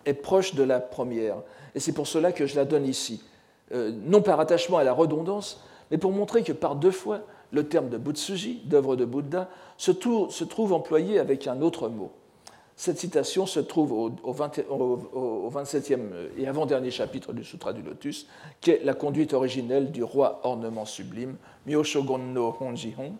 [0.05, 1.37] est proche de la première,
[1.75, 3.23] et c'est pour cela que je la donne ici,
[3.71, 7.89] non par attachement à la redondance, mais pour montrer que par deux fois, le terme
[7.89, 12.11] de Butsuji, d'œuvre de Bouddha, se, trouve employé avec un autre mot.
[12.75, 15.99] Cette citation se trouve au, au, 27e
[16.37, 18.27] et avant-dernier chapitre du Sutra du Lotus,
[18.61, 21.35] qui est la conduite originelle du roi ornement sublime,
[21.65, 23.15] Myoshogon no Honjihon.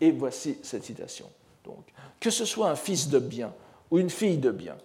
[0.00, 1.26] Et voici cette citation.
[1.64, 3.52] Donc, que ce soit un fils de bien
[3.90, 4.76] ou une fille de bien,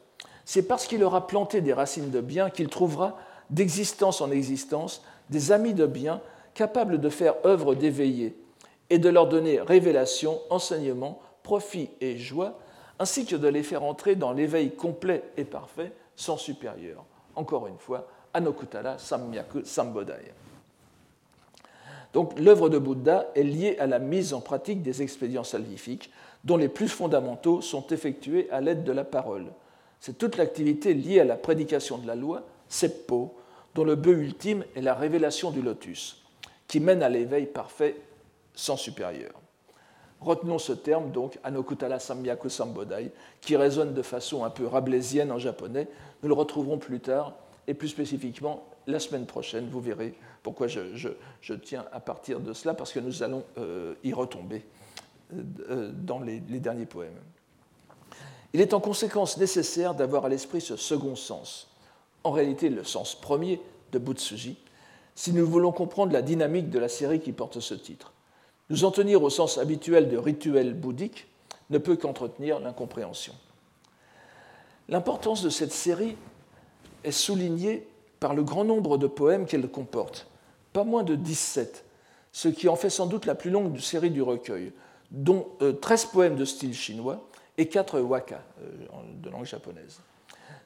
[0.45, 3.17] c'est parce qu'il aura planté des racines de bien qu'il trouvera,
[3.49, 6.21] d'existence en existence, des amis de bien
[6.53, 8.37] capable de faire œuvre d'éveiller
[8.89, 12.59] et de leur donner révélation, enseignement, profit et joie,
[12.99, 17.03] ainsi que de les faire entrer dans l'éveil complet et parfait sans supérieur.
[17.35, 20.31] Encore une fois, Anokutara Samyaku Sambodaya.
[22.13, 26.11] Donc l'œuvre de Bouddha est liée à la mise en pratique des expédients salvifiques,
[26.45, 29.47] dont les plus fondamentaux sont effectués à l'aide de la parole.
[30.05, 33.33] C'est toute l'activité liée à la prédication de la loi, Seppo,
[33.73, 36.23] dont le but ultime est la révélation du lotus
[36.67, 37.95] qui mène à l'éveil parfait
[38.53, 39.31] sans supérieur.
[40.21, 43.09] Retenons ce terme, donc, Anokutala Samyaku Sambodai,
[43.41, 45.87] qui résonne de façon un peu rablaisienne en japonais.
[46.21, 47.33] Nous le retrouverons plus tard,
[47.65, 49.69] et plus spécifiquement la semaine prochaine.
[49.71, 50.13] Vous verrez
[50.43, 51.09] pourquoi je,
[51.63, 54.67] tiens à partir de cela, parce que nous allons euh, y retomber
[55.33, 57.17] euh, dans les, les derniers poèmes.
[58.55, 61.67] Il est en conséquence nécessaire d'avoir à l'esprit ce second sens,
[62.23, 63.59] en réalité le sens premier
[63.91, 64.55] de Butsuji,
[65.13, 68.13] si nous voulons comprendre la dynamique de la série qui porte ce titre.
[68.69, 71.27] Nous en tenir au sens habituel de rituel bouddhique
[71.69, 73.33] ne peut qu'entretenir l'incompréhension.
[74.87, 76.15] L'importance de cette série
[77.03, 77.85] est soulignée
[78.21, 80.27] par le grand nombre de poèmes qu'elle comporte,
[80.71, 81.83] pas moins de 17,
[82.31, 84.71] ce qui en fait sans doute la plus longue série du recueil,
[85.11, 85.45] dont
[85.81, 88.87] 13 euh, poèmes de style chinois et 4 waka euh,
[89.21, 89.99] de langue japonaise.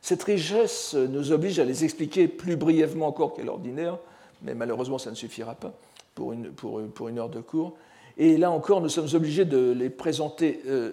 [0.02, 3.98] Cette richesse nous oblige à les expliquer plus brièvement encore qu'à l'ordinaire,
[4.42, 5.74] mais malheureusement ça ne suffira pas
[6.16, 7.76] pour une, pour, pour une heure de cours.
[8.18, 10.92] Et là encore, nous sommes obligés de les présenter, euh,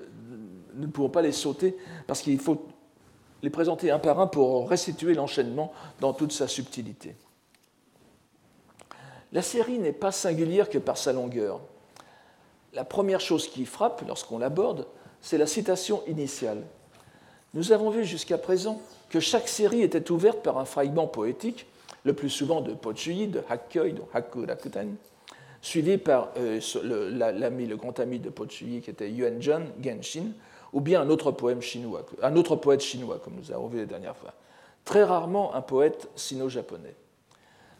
[0.74, 2.66] nous ne pouvons pas les sauter, parce qu'il faut
[3.42, 7.14] les présenter un par un pour restituer l'enchaînement dans toute sa subtilité.
[9.32, 11.60] La série n'est pas singulière que par sa longueur.
[12.72, 14.86] La première chose qui frappe lorsqu'on l'aborde,
[15.20, 16.62] c'est la citation initiale.
[17.54, 21.66] Nous avons vu jusqu'à présent que chaque série était ouverte par un fragment poétique
[22.04, 24.96] le plus souvent de Pochuyi, de Hakkoi, de Hakku Rakuten,
[25.60, 26.60] suivi par euh,
[27.32, 30.32] l'ami, le grand ami de Pochuyi qui était Yuanzhan Genshin,
[30.72, 33.86] ou bien un autre, poème chinois, un autre poète chinois, comme nous avons vu la
[33.86, 34.34] dernière fois.
[34.84, 36.94] Très rarement un poète sino-japonais.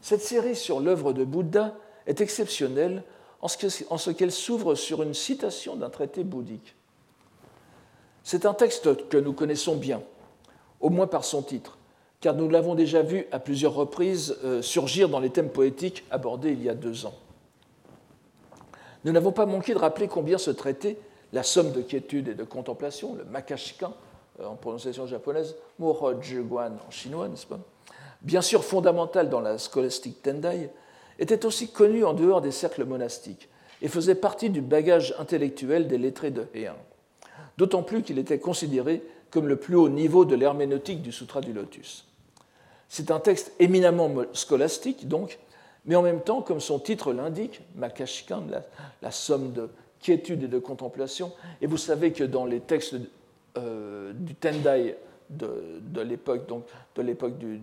[0.01, 1.75] Cette série sur l'œuvre de Bouddha
[2.07, 3.03] est exceptionnelle
[3.42, 6.76] en ce qu'elle s'ouvre sur une citation d'un traité bouddhique.
[8.27, 10.03] C'est un texte que nous connaissons bien,
[10.81, 11.79] au moins par son titre,
[12.21, 16.51] car nous l'avons déjà vu à plusieurs reprises euh, surgir dans les thèmes poétiques abordés
[16.51, 17.15] il y a deux ans.
[19.05, 20.99] Nous n'avons pas manqué de rappeler combien ce traité,
[21.33, 23.95] la somme de quiétude et de contemplation, le makashikan
[24.41, 27.61] euh, en prononciation japonaise, Guan en chinois, n'est-ce pas
[28.23, 30.71] Bien sûr fondamental dans la scolastique Tendai,
[31.21, 33.49] était aussi connu en dehors des cercles monastiques
[33.83, 36.75] et faisait partie du bagage intellectuel des lettrés de Heian.
[37.57, 41.53] D'autant plus qu'il était considéré comme le plus haut niveau de l'herméneutique du Sutra du
[41.53, 42.07] Lotus.
[42.88, 45.38] C'est un texte éminemment scolastique, donc,
[45.87, 48.45] mais en même temps, comme son titre l'indique, Makashikan,
[49.03, 49.69] la, somme de
[50.01, 51.33] quiétude et de contemplation.
[51.61, 52.97] Et vous savez que dans les textes
[53.57, 54.97] euh, du Tendai
[55.31, 57.61] de, l'époque, de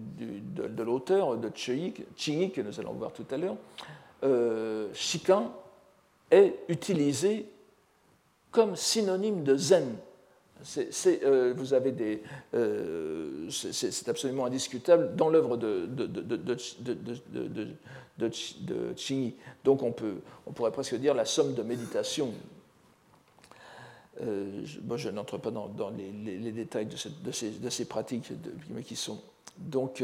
[0.68, 3.58] de, l'auteur, de Chingi, que nous allons voir tout à l'heure,
[4.24, 5.54] euh, Shikan
[6.32, 7.46] est utilisé
[8.54, 9.98] comme synonyme de zen
[10.78, 11.54] euh,
[11.92, 16.14] des, euh, c'est absolument indiscutable dans l'œuvre de, de,
[19.66, 19.92] Donc on,
[20.54, 22.32] pourrait presque dire la somme de méditation.
[24.22, 26.96] je, n'entre pas dans, les, détails de,
[27.70, 28.32] ces, pratiques,
[28.86, 29.22] qui sont
[29.58, 30.02] donc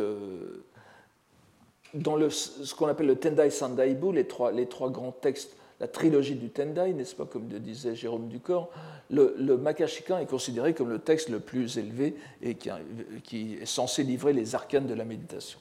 [1.94, 6.50] dans ce qu'on appelle le Tendai Sandaibu, les les trois grands textes la trilogie du
[6.50, 8.70] Tendai, n'est-ce pas, comme le disait Jérôme Ducor,
[9.10, 14.04] le, le Makashikan est considéré comme le texte le plus élevé et qui, est censé
[14.04, 15.60] livrer les arcanes de la méditation.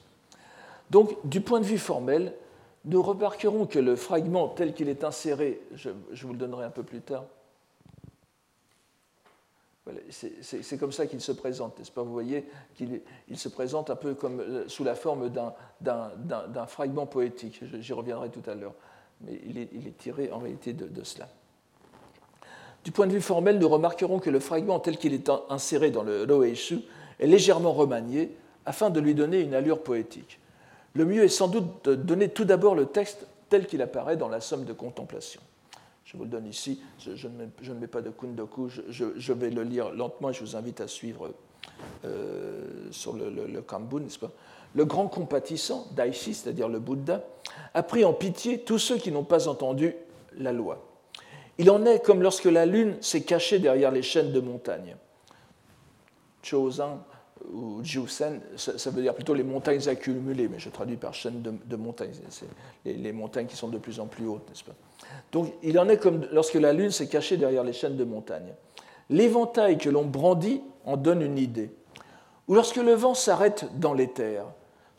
[0.89, 2.33] Donc, du point de vue formel,
[2.85, 5.89] nous remarquerons que le fragment tel qu'il est inséré, je,
[6.21, 7.25] vous le donnerai un peu plus tard,
[10.11, 12.03] c'est comme ça qu'il se présente, n'est-ce pas?
[12.03, 13.01] Vous voyez qu'il
[13.35, 15.31] se présente un peu comme sous la forme
[15.81, 17.61] d'un fragment poétique.
[17.79, 18.75] J'y reviendrai tout à l'heure
[19.21, 21.27] mais il est, tiré en réalité de, cela.
[22.83, 26.03] Du point de vue formel, nous remarquerons que le fragment tel qu'il est inséré dans
[26.03, 26.79] le Roeishu
[27.19, 28.31] est légèrement remanié
[28.65, 30.39] afin de lui donner une allure poétique.
[30.93, 34.29] Le mieux est sans doute de donner tout d'abord le texte tel qu'il apparaît dans
[34.29, 35.41] la somme de contemplation.
[36.05, 39.91] Je vous le donne ici, je, ne, mets, pas de kundoku, je, vais le lire
[39.91, 41.31] lentement et je vous invite à suivre
[42.03, 44.31] euh, sur le, le, le Kambun, n'est-ce pas?
[44.75, 47.23] Le grand compatissant, Daishi, c'est-à-dire le Bouddha,
[47.73, 49.95] a pris en pitié tous ceux qui n'ont pas entendu
[50.37, 50.85] la loi.
[51.57, 54.95] Il en est comme lorsque la lune s'est cachée derrière les chaînes de montagnes.
[56.41, 57.03] Chozan
[57.51, 61.75] ou Jiusen, ça, veut dire plutôt les montagnes accumulées, mais je traduis par chaînes de,
[61.75, 62.45] montagnes, c'est
[62.85, 64.75] les, montagnes qui sont de plus en plus hautes, n'est-ce pas?
[65.31, 68.53] Donc il en est comme lorsque la lune s'est cachée derrière les chaînes de montagnes.
[69.09, 71.71] L'éventail que l'on brandit en donne une idée.
[72.47, 74.45] Ou lorsque le vent s'arrête dans l'éther,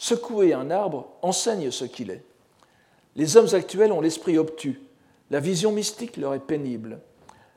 [0.03, 2.25] Secouer un arbre enseigne ce qu'il est.
[3.17, 4.81] Les hommes actuels ont l'esprit obtus,
[5.31, 7.01] la vision mystique leur est pénible.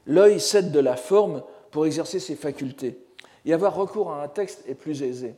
[0.05, 2.99] L'œil cède de la forme pour exercer ses facultés,
[3.45, 5.35] et avoir recours à un texte est plus aisé.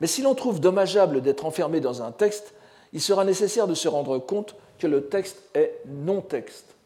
[0.00, 2.54] Mais si l'on trouve dommageable d'être enfermé dans un texte,
[2.92, 6.76] il sera nécessaire de se rendre compte que le texte est non-texte.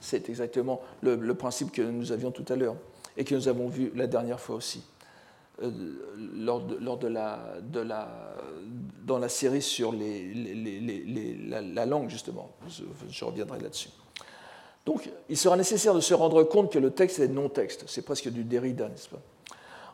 [0.00, 2.76] C'est exactement le, principe que nous avions tout à l'heure
[3.18, 4.82] et que nous avons vu la dernière fois aussi.
[5.60, 5.70] Euh,
[6.34, 7.38] lors, de, la,
[9.04, 12.50] dans la série sur la, langue, justement.
[13.10, 13.90] Je, reviendrai là-dessus.
[14.86, 17.84] Donc, il sera nécessaire de se rendre compte que le texte est non-texte.
[17.86, 19.20] C'est presque du Derrida, n'est-ce pas?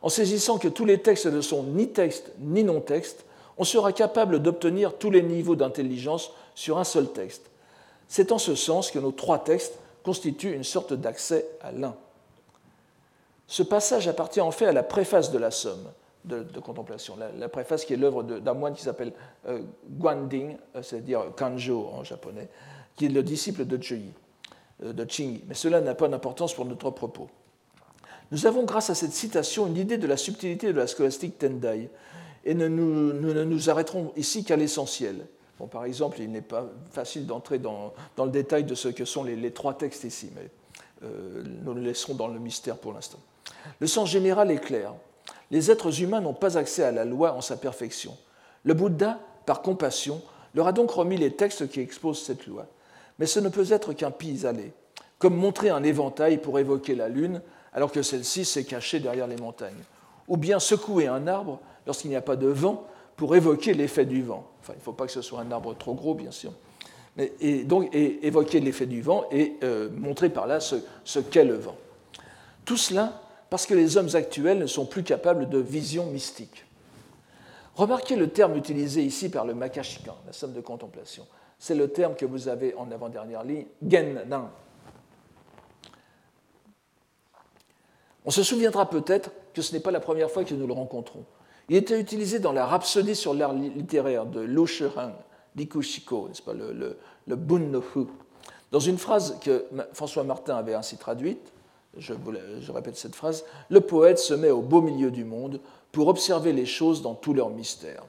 [0.00, 3.24] En saisissant que tous les textes ne sont ni texte ni non-texte,
[3.58, 7.50] on sera capable d'obtenir tous les niveaux d'intelligence sur un seul texte.
[8.06, 11.96] C'est en ce sens que nos trois textes constituent une sorte d'accès à l'un.
[13.48, 15.88] Ce passage appartient en fait à la préface de la Somme
[16.24, 19.12] de, contemplation, la, préface qui est l'œuvre d'un moine qui s'appelle
[19.46, 22.48] euh, Guanding, euh, c'est-à-dire Kanjo en japonais,
[22.94, 24.12] qui est le disciple de Chiyi,
[24.84, 25.42] euh, de Chingi.
[25.48, 27.30] Mais cela n'a pas d'importance pour notre propos.
[28.30, 31.88] Nous avons, grâce à cette citation, une idée de la subtilité de la scolastique Tendai,
[32.44, 35.26] et nous, ne nous arrêterons ici qu'à l'essentiel.
[35.58, 39.24] Bon, par exemple, il n'est pas facile d'entrer dans, le détail de ce que sont
[39.24, 40.50] les, les trois textes ici, mais
[41.64, 43.18] nous le laisserons dans le mystère pour l'instant.
[43.80, 44.94] Le sens général est clair.
[45.50, 48.16] Les êtres humains n'ont pas accès à la loi en sa perfection.
[48.64, 50.20] Le Bouddha, par compassion,
[50.54, 52.66] leur a donc remis les textes qui exposent cette loi.
[53.18, 54.72] Mais ce ne peut être qu'un pis-aller,
[55.18, 57.40] comme montrer un éventail pour évoquer la lune
[57.72, 59.82] alors que celle-ci s'est cachée derrière les montagnes,
[60.26, 64.22] ou bien secouer un arbre lorsqu'il n'y a pas de vent pour évoquer l'effet du
[64.22, 64.46] vent.
[64.60, 66.52] Enfin, il ne faut pas que ce soit un arbre trop gros, bien sûr.
[67.40, 71.76] Et donc évoquer l'effet du vent et euh, montrer par là ce qu'est le vent.
[72.64, 73.20] Tout cela
[73.50, 76.64] parce que les hommes actuels ne sont plus capables de vision mystique.
[77.74, 81.26] Remarquez le terme utilisé ici par le Makashikan, la somme de contemplation.
[81.58, 84.50] C'est le terme que vous avez en avant-dernière ligne, Gennan.
[88.24, 91.24] On se souviendra peut-être que ce n'est pas la première fois que nous le rencontrons.
[91.68, 95.12] Il était utilisé dans la rhapsodie sur l'art littéraire de Lu Shihan,
[95.56, 98.06] Likushiko, n'est-ce pas, le, le, le Bunnofu,
[98.70, 101.52] dans une phrase que François Martin avait ainsi traduite
[101.98, 105.60] je, répète cette phrase, le poète se met au beau milieu du monde
[105.92, 108.04] pour observer les choses dans tout leur mystère.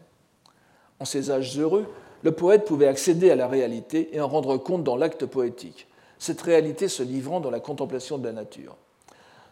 [1.00, 1.86] En ces âges heureux,
[2.24, 6.42] le poète pouvait accéder à la réalité et en rendre compte dans l'acte poétique, cette
[6.42, 8.76] réalité se livrant dans la contemplation de la nature.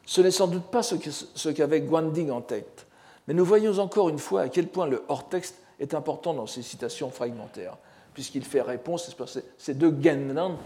[0.05, 2.85] Ce n'est sans doute pas ce qu'avait Guanding en tête,
[3.27, 6.61] mais nous voyons encore une fois à quel point le hors-texte est important dans ces
[6.61, 7.77] citations fragmentaires,
[8.13, 9.15] puisqu'il fait réponse,
[9.57, 10.57] ces deux Gennan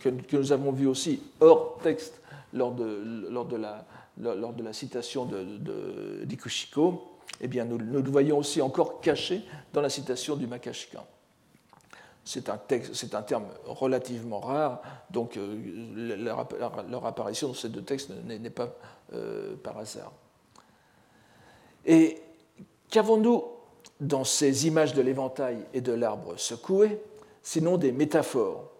[0.00, 2.21] que nous avons vus aussi hors texte
[2.52, 5.28] lors de, la, citation
[6.24, 6.96] d'Ikushiko, de,
[7.40, 11.04] eh bien, nous, le voyons aussi encore caché dans la citation du Makashikan.
[12.24, 18.68] C'est un terme relativement rare, donc euh, leur, apparition dans ces deux textes n'est pas
[19.12, 20.12] euh, par hasard.
[21.84, 22.22] Et
[22.90, 23.44] qu'avons-nous
[24.00, 27.02] dans ces images de l'éventail et de l'arbre secoué,
[27.42, 28.70] sinon des métaphores?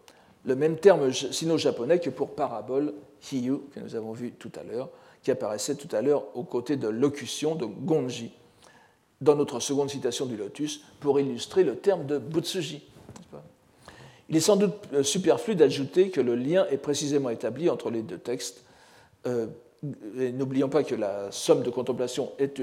[0.45, 2.95] Le même terme sino-japonais que pour parabole,
[3.31, 4.89] hiyu, que nous avons vu tout à l'heure,
[5.23, 8.33] qui apparaissait tout à l'heure aux côtés de locution de gonji,
[9.21, 12.83] dans notre seconde citation du lotus, pour illustrer le terme de butsuji.
[14.29, 18.03] Il est sans doute euh, superflu d'ajouter que le lien est précisément établi entre les
[18.03, 18.65] deux textes.
[19.27, 19.47] Euh,
[19.83, 22.61] n'oublions pas que la somme de contemplation est,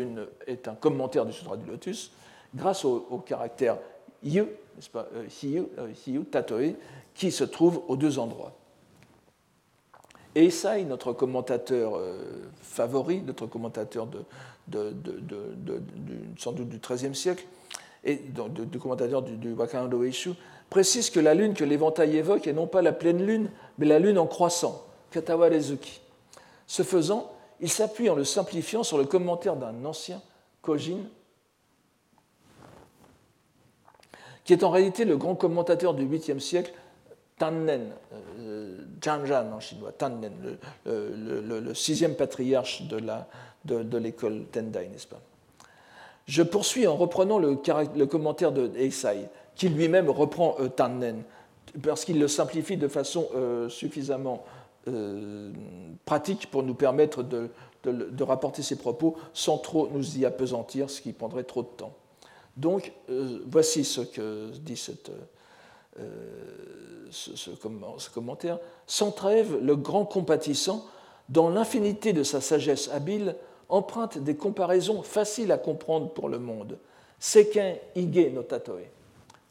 [0.67, 2.11] un commentaire du Sutra du Lotus,
[2.55, 3.77] grâce au, caractère
[4.23, 4.45] yu,
[4.91, 5.65] pas, euh, hiyu,
[6.07, 6.73] hiyu, tatoi,
[7.13, 8.58] qui se trouve aux deux endroits.
[10.39, 11.99] Eisai, notre commentateur
[12.61, 14.07] favori, notre commentateur
[16.37, 17.45] sans doute du XIIIe siècle,
[18.03, 19.55] et du commentateur du, du
[20.69, 23.99] précise que la lune que l'éventail évoque est non pas la pleine lune, mais la
[23.99, 26.01] lune en croissant, Katawarezuki.
[26.67, 30.21] Ce faisant, il s'appuie en le simplifiant sur le commentaire d'un ancien,
[30.61, 30.99] Kojin,
[34.43, 36.73] qui est en réalité le grand commentateur du 8e siècle,
[37.39, 37.91] Tannen,
[38.39, 40.33] euh, Janjan en chinois, Tannen,
[40.85, 45.21] le, sixième patriarche de l'école Tendai, n'est-ce pas?
[46.29, 47.55] Je poursuis en reprenant le,
[48.05, 51.23] commentaire de Eisai qui lui-même reprend euh, Tannen,
[51.81, 54.45] parce qu'il le simplifie de façon euh, suffisamment
[54.87, 55.51] euh,
[56.05, 57.49] pratique pour nous permettre de,
[58.21, 61.93] rapporter ses propos sans trop nous y appesantir, ce qui prendrait trop de temps.
[62.57, 62.91] Donc,
[63.47, 65.11] voici ce que dit cette,
[67.11, 68.59] ce, ce, commentaire.
[68.87, 70.85] Sans trêve, le grand compatissant,
[71.29, 73.35] dans l'infinité de sa sagesse habile,
[73.69, 76.77] emprunte des comparaisons faciles à comprendre pour le monde.
[77.19, 78.87] Seken ige no tatoe.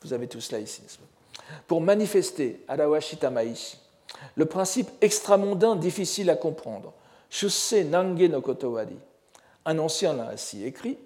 [0.02, 0.82] Vous avez tout cela ici.
[1.66, 3.78] Pour manifester Arawashita Maishi,
[4.36, 6.92] le principe extramondain difficile à comprendre,
[7.30, 8.96] Shuse Nange no Kotowari,
[9.64, 10.98] un ancien l'a ainsi écrit,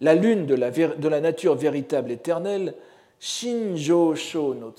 [0.00, 2.74] la lune de la nature véritable éternelle,
[3.18, 4.72] Shinjo Sho no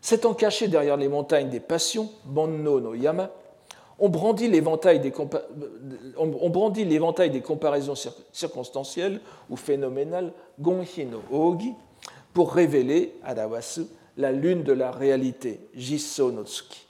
[0.00, 3.30] s'étant caché derrière les montagnes des passions, Bonno no Yama,
[3.98, 5.12] on brandit l'éventail des,
[7.28, 7.94] des, comparaisons
[8.32, 11.74] circonstancielles ou phénoménales, Gonhi no Ogi,
[12.32, 13.82] pour révéler, Adawasu,
[14.16, 16.86] la lune de la réalité, Jisso no Tsuki.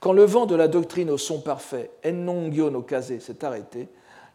[0.00, 3.88] Quand le vent de la doctrine au son parfait, Ennongyo no Kaze, s'est arrêté,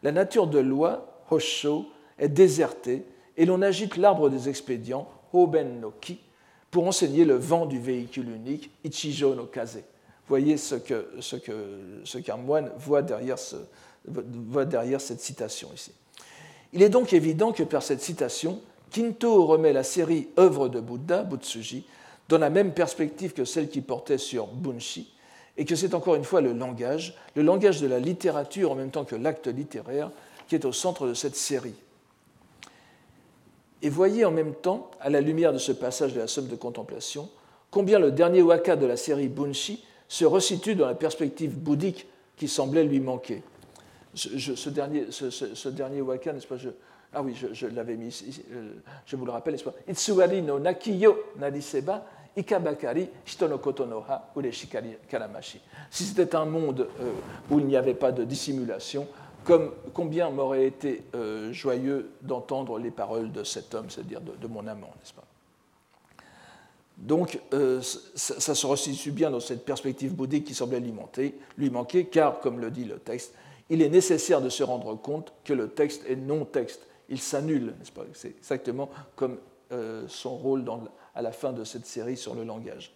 [0.04, 1.86] la nature de loi, Hosho,
[2.20, 3.04] est désertée
[3.36, 6.18] et l'on agite l'arbre des expédients, Hoben no Ki,
[6.70, 9.82] pour enseigner le vent du véhicule unique, Ichijo no Kaze
[10.28, 11.52] voyez ce qu'un ce que,
[12.04, 13.38] ce moine voit derrière,
[15.00, 15.92] cette citation ici.
[16.72, 21.22] Il est donc évident que par cette citation, Kinto remet la série œuvre de Bouddha,
[21.22, 21.86] Butsuji,
[22.28, 25.12] dans la même perspective que celle qui portait sur Bunshi,
[25.56, 28.90] et que c'est encore une fois le langage, le langage de la littérature en même
[28.90, 30.10] temps que l'acte littéraire,
[30.48, 31.74] qui est au centre de cette série.
[33.82, 36.56] Et voyez en même temps, à la lumière de ce passage de la somme de
[36.56, 37.28] contemplation,
[37.70, 42.48] combien le dernier waka de la série Bunshi se resitue dans la perspective bouddhique qui
[42.48, 43.42] semblait lui manquer.
[44.14, 46.56] ce, dernier, waka, n'est-ce pas
[47.12, 48.42] Ah oui, je, l'avais mis ici,
[49.04, 52.04] je vous le rappelle, n'est-ce pas Itsuwari no nakiyo nariseba
[52.36, 55.60] ikabakari hito koto no ha ureshikari karamashi.
[55.90, 57.12] Si c'était un monde euh,
[57.50, 59.06] où il n'y avait pas de dissimulation,
[59.92, 64.66] combien m'aurait été euh, joyeux d'entendre les paroles de cet homme, c'est-à-dire de, de mon
[64.66, 65.24] amant, n'est-ce pas?
[66.96, 70.94] Donc, euh, ça, se restitue bien dans cette perspective bouddhique qui semblait lui,
[71.58, 73.34] lui manquer, car, comme le dit le texte,
[73.68, 76.86] il est nécessaire de se rendre compte que le texte est non-texte.
[77.08, 78.04] Il s'annule, n'est-ce pas?
[78.14, 79.38] C'est exactement comme
[79.72, 80.64] euh, son rôle
[81.14, 82.92] à la fin de cette série sur le langage.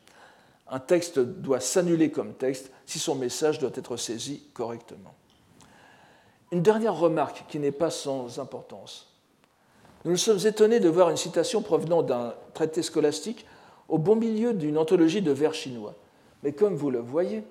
[0.69, 5.15] Un texte doit s'annuler comme texte si son message doit être saisi correctement.
[6.53, 9.07] Une dernière remarque qui n'est pas sans importance.
[10.05, 13.47] Nous nous sommes étonnés de voir une citation provenant d'un traité scolastique
[13.89, 15.95] au bon milieu d'une anthologie de vers chinois.
[16.43, 17.45] Mais comme vous le voyez,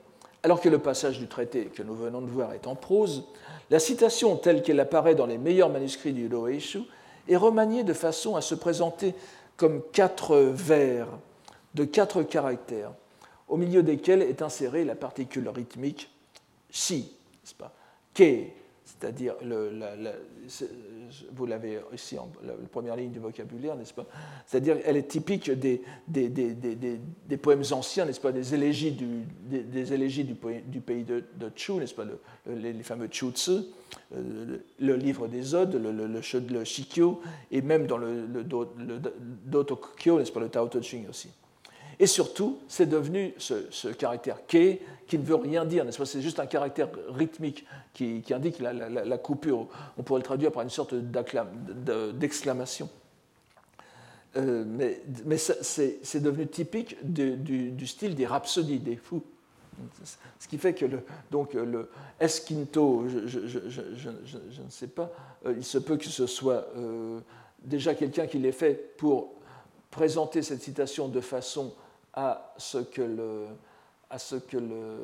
[0.44, 3.26] alors que le passage du traité que nous venons de voir est en prose,
[3.70, 6.82] la citation telle qu'elle apparaît dans les meilleurs manuscrits du Loeishu
[7.28, 9.14] est remaniée de façon à se présenter
[9.58, 11.08] comme quatre vers
[11.76, 12.92] de quatre caractères,
[13.48, 16.10] au milieu desquels est insérée la particule rythmique
[16.72, 17.12] si,
[17.44, 17.74] n'est-ce pas,
[18.14, 18.46] ke,
[18.90, 19.36] c'est-à-dire,
[21.36, 22.30] vous l'avez ici en
[22.72, 24.06] première ligne du vocabulaire, n'est-ce pas?
[24.46, 28.32] C'est-à-dire, elle est typique des, des, poèmes anciens, n'est-ce pas?
[28.32, 31.24] Des élégies du, des, élégies du, pays de,
[31.56, 32.06] Chu, n'est-ce pas?
[32.48, 33.52] Les, fameux Chu Tzu,
[34.16, 38.44] euh, le, livre des Odes, le, le, Shikyo, et même dans le, le,
[39.46, 40.40] Dotokyo, n'est-ce pas?
[40.40, 41.30] Le Tao Te Ching aussi.
[42.00, 44.78] Et surtout, c'est devenu ce, caractère ke
[45.10, 46.06] qui ne veut rien dire, n'est-ce pas?
[46.06, 49.68] C'est juste un caractère rythmique qui, indique la, coupure.
[49.98, 52.90] On pourrait le traduire par une sorte d'exclamation.
[54.36, 59.24] mais, mais c'est devenu typique du, style des rhapsodies, des fous.
[60.40, 61.00] Ce qui fait que le,
[61.32, 61.90] donc le
[62.20, 65.12] Esquinto, je, ne sais pas,
[65.46, 66.68] il se peut que ce soit
[67.64, 69.34] déjà quelqu'un qui l'ait fait pour
[69.90, 71.74] présenter cette citation de façon
[72.14, 73.46] à ce que le,
[74.10, 74.98] à ce que le,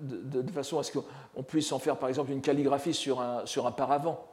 [0.00, 3.66] de, façon à ce qu'on puisse en faire par exemple une calligraphie sur un, sur
[3.66, 4.26] un paravent.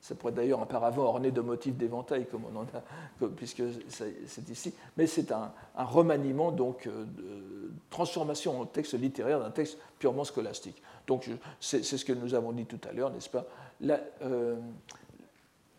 [0.00, 4.48] Ça pourrait d'ailleurs un paravent orné de motifs d'éventail, comme on en a, puisque c'est
[4.48, 4.72] ici.
[4.96, 10.80] Mais c'est un, remaniement, donc, euh, de transformation en texte littéraire d'un texte purement scolastique.
[11.08, 11.28] Donc,
[11.60, 13.44] c'est ce que nous avons dit tout à l'heure, n'est-ce pas?
[13.82, 14.56] Euh,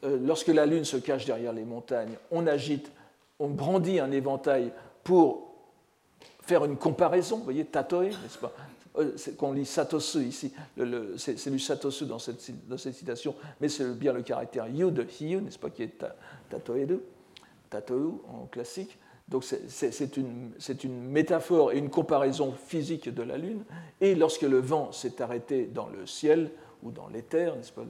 [0.04, 2.92] euh, Lorsque la Lune se cache derrière les montagnes, on agite,
[3.40, 4.74] on brandit un éventail
[5.06, 5.49] pour
[6.50, 8.52] faire une comparaison, vous voyez, tatoe, n'est-ce pas?
[8.98, 10.52] Euh, qu'on lit Satosu ici,
[11.18, 15.60] c'est lu Satosu dans cette, citation, mais c'est bien le caractère yu de hiyu, n'est-ce
[15.60, 16.04] pas, qui est
[16.50, 17.00] tatoeru,
[17.70, 18.98] tatoeu en classique.
[19.28, 23.64] Donc c'est une, métaphore et une comparaison physique de la Lune.
[24.02, 26.50] Et lorsque le vent s'est arrêté dans le ciel
[26.82, 27.84] ou dans l'éther, n'est-ce pas,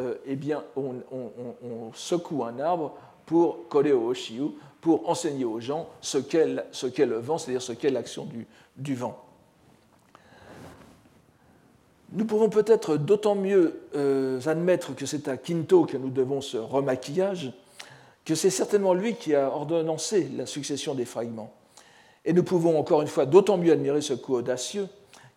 [0.00, 4.50] euh, eh bien, on, secoue un arbre pour Koreo Oshiu,
[4.84, 8.28] pour enseigner aux gens ce qu'est le vent, c'est-à-dire ce qu'est l'action
[8.76, 9.18] du, vent.
[12.12, 16.58] Nous pouvons peut-être d'autant mieux euh, admettre que c'est à Quinto que nous devons ce
[16.58, 17.50] remaquillage
[18.26, 21.54] que c'est certainement lui qui a ordonnancé la succession des fragments.
[22.26, 24.88] Et nous pouvons encore une fois d'autant mieux admirer ce coup audacieux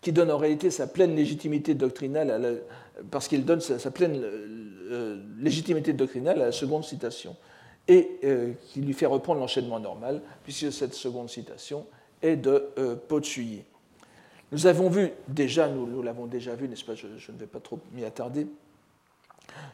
[0.02, 2.64] qui donne en réalité sa pleine légitimité doctrinale,
[3.12, 7.38] parce qu'il donne sa, pleine euh, légitimité doctrinale à la seconde citation,
[7.88, 11.86] et euh, qui lui fait reprendre l'enchaînement normal, puisque cette seconde citation
[12.22, 12.96] est de euh,
[14.52, 17.80] nous avons vu déjà, nous, l'avons déjà vu, n'est-ce pas, je, ne vais pas trop
[17.94, 18.48] m'y attarder,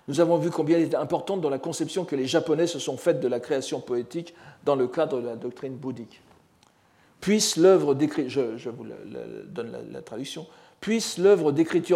[0.08, 2.98] nous avons vu combien il est importante dans la conception que les Japonais se sont
[2.98, 4.34] faites de la création poétique
[4.64, 6.22] dans le cadre de la doctrine bouddhique.
[7.22, 8.54] Puisse l'œuvre d'écriture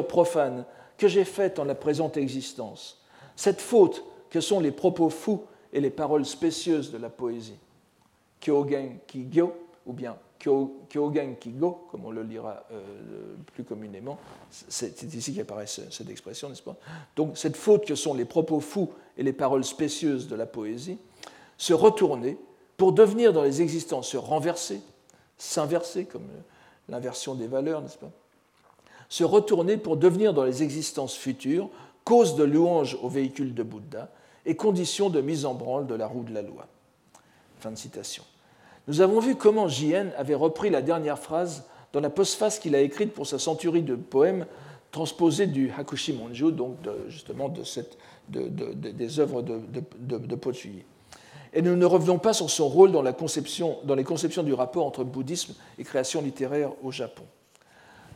[0.07, 0.65] profane
[0.97, 3.01] que j'ai faite en la présente existence,
[3.35, 5.43] cette faute que sont les propos fous
[5.77, 7.59] et les paroles spécieuses de la poésie,
[8.41, 9.55] Kyogen Kigyo,
[9.85, 12.81] ou bien Kyogen Kigo, comme on le lira euh,
[13.53, 14.17] plus communément,
[14.49, 16.77] c'est ici qu'apparaît cette expression, n'est-ce pas?
[17.15, 20.97] Donc cette faute que sont les propos fous et les paroles spécieuses de la poésie,
[21.59, 22.39] se retourner
[22.75, 24.81] pour devenir dans les existences, se renverser,
[25.37, 26.27] s'inverser, comme
[26.89, 28.11] l'inversion des valeurs, n'est-ce pas?
[29.09, 31.69] Se retourner pour devenir dans les existences futures
[32.03, 34.09] cause de louange au véhicule de Bouddha
[34.47, 36.65] et condition de mise en branle de la roue de la loi.
[37.59, 38.23] Fin de citation.
[38.87, 40.11] Nous avons vu comment J.N.
[40.17, 43.95] avait repris la dernière phrase dans la postface qu'il a écrite pour sa centurie de
[43.95, 44.45] poèmes
[44.91, 46.77] transposés du Hakushi Monju, donc
[47.09, 47.63] justement de
[48.29, 50.83] des œuvres de, Pochuyi.
[51.53, 54.53] Et nous ne revenons pas sur son rôle dans, la conception, dans les conceptions du
[54.53, 57.23] rapport entre bouddhisme et création littéraire au Japon.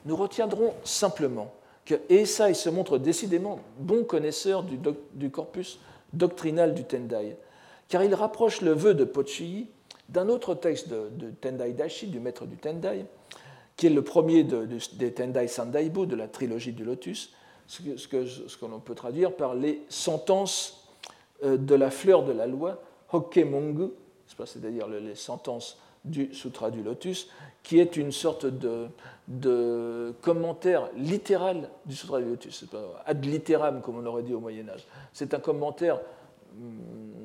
[0.05, 1.53] Nous retiendrons simplement
[1.85, 5.79] que Eisai se montre décidément bon connaisseur du corpus
[6.13, 7.37] doctrinal du Tendai,
[7.87, 9.69] car il rapproche le vœu de Pochuyi
[10.09, 13.05] d'un autre texte de, Tendai Dashi, du maître du Tendai,
[13.77, 17.33] qui est le premier des Tendai Sandaibu, de la trilogie du Lotus,
[17.67, 20.89] ce que, ce que l'on peut traduire par les sentences
[21.43, 22.81] euh, de la fleur de la loi,
[23.11, 23.91] Hokkemongu,
[24.27, 27.29] c'est-à-dire les sentences du Sutra du Lotus,
[27.63, 28.87] qui est une sorte de,
[29.27, 32.65] de commentaire littéral du Sutra du Lotus,
[33.05, 34.85] ad litteram, comme on aurait dit au Moyen Âge.
[35.13, 35.99] C'est un commentaire
[36.59, 37.21] hum,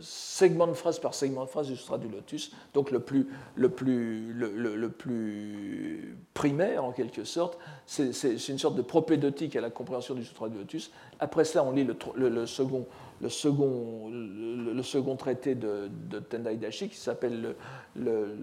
[0.00, 3.68] segment de phrase par segment de phrase du Sutra du Lotus, donc le plus, le
[3.68, 7.58] plus, le, plus primaire en quelque sorte.
[7.86, 10.90] C'est une sorte de propédeutique à la compréhension du Sutra du Lotus.
[11.18, 11.94] Après ça, on lit le,
[12.46, 12.86] second,
[13.20, 15.90] le, second, le, second traité de,
[16.28, 17.54] Tendai Dashi qui s'appelle
[17.96, 18.36] le,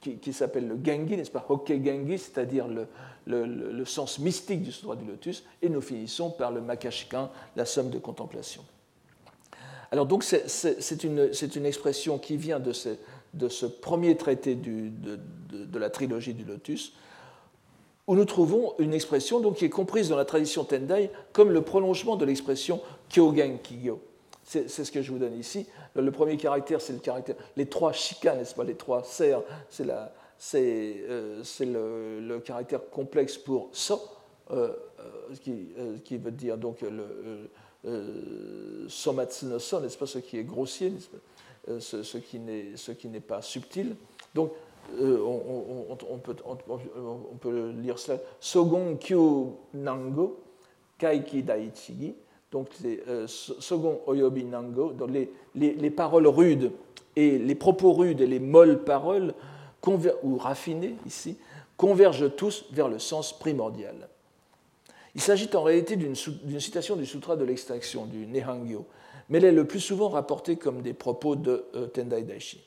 [0.00, 1.44] qui, s'appelle le Gengi, n'est-ce pas?
[1.48, 2.66] Hokke Gengi, c'est-à-dire
[3.26, 7.90] le, sens mystique du Sutra du Lotus, et nous finissons par le Makashikan, la somme
[7.90, 8.64] de contemplation.
[9.90, 16.44] Alors donc c'est une, expression qui vient de ce, premier traité de, la trilogie du
[16.44, 16.94] Lotus,
[18.06, 21.62] où nous trouvons une expression donc, qui est comprise dans la tradition Tendai comme le
[21.62, 24.00] prolongement de l'expression Kyogen Kigyo.
[24.44, 25.66] C'est ce que je vous donne ici.
[25.96, 27.36] Le premier caractère, c'est le caractère.
[27.56, 31.42] Les trois shika, n'est-ce pas Les trois serres, c'est euh,
[32.20, 34.00] le, caractère complexe pour so,
[34.50, 35.68] euh, euh, qui,
[36.04, 37.48] qui, veut dire donc le,
[37.86, 40.92] euh, somatsu no so, n'est-ce pas, ce qui est grossier,
[41.68, 43.96] euh, ce, ce, qui n'est pas subtil.
[44.34, 44.52] Donc,
[44.98, 46.36] on, peut,
[47.40, 48.18] peut, lire cela.
[48.40, 50.40] Sogon kyu nango
[50.98, 52.14] kaiki daichigi.
[52.54, 56.70] Donc les euh, Sogon Oyobi Nango, donc les, les, paroles rudes
[57.16, 59.34] et les propos rudes et les molles paroles,
[60.22, 61.36] ou raffinées ici,
[61.76, 64.08] convergent tous vers le sens primordial.
[65.16, 66.14] Il s'agit en réalité d'une
[66.60, 68.86] citation du Sutra de l'extinction, du Nehangyo,
[69.28, 72.62] mais elle est le plus souvent rapportée comme des propos de euh, Tendai Daishi.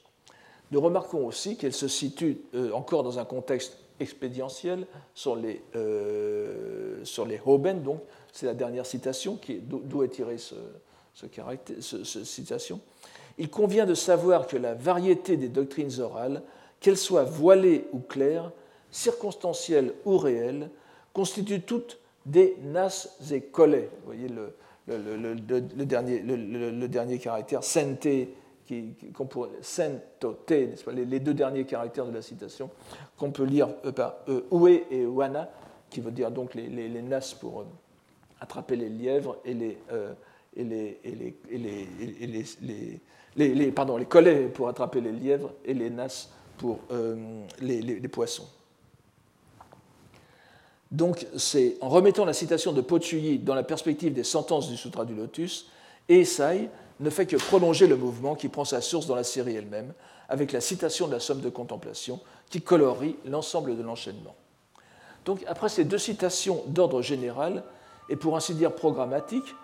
[0.72, 7.04] Nous remarquons aussi qu'elle se situe euh, encore dans un contexte expédientiel sur les, euh,
[7.06, 8.02] sur les Hoben, donc
[8.38, 10.54] c'est la dernière citation, d'où est tirée ce,
[11.16, 12.80] ce, citation.
[13.40, 16.44] Il convient de savoir que la variété des doctrines orales,
[16.80, 18.52] qu'elles soient voilées ou claires,
[18.92, 20.70] circonstancielles ou réelles,
[21.14, 23.90] constituent toutes des nas et collets.
[24.02, 28.08] Vous voyez le, dernier, caractère, sente,
[28.68, 32.70] qui, qu'on pourrait, sentote, les, les, deux derniers caractères de la citation,
[33.18, 35.50] qu'on peut lire euh, par euh, et wana,
[35.90, 37.66] qui veut dire donc les, les, nas pour
[38.40, 40.14] attraper les lièvres et les, euh,
[43.72, 46.80] pardon, les collets pour attraper les lièvres et les nas pour
[47.62, 48.48] les, poissons.
[50.92, 55.06] Donc, c'est en remettant la citation de Pochuyi dans la perspective des sentences du Sutra
[55.06, 55.70] du Lotus,
[56.10, 56.70] Eisai
[57.00, 59.94] ne fait que prolonger le mouvement qui prend sa source dans la série elle-même,
[60.30, 62.20] avec la citation de la somme de contemplation
[62.50, 64.36] qui colorie l'ensemble de l'enchaînement.
[65.26, 67.64] Donc, après ces deux citations d'ordre général
[68.10, 69.55] et pour ainsi dire programmatique,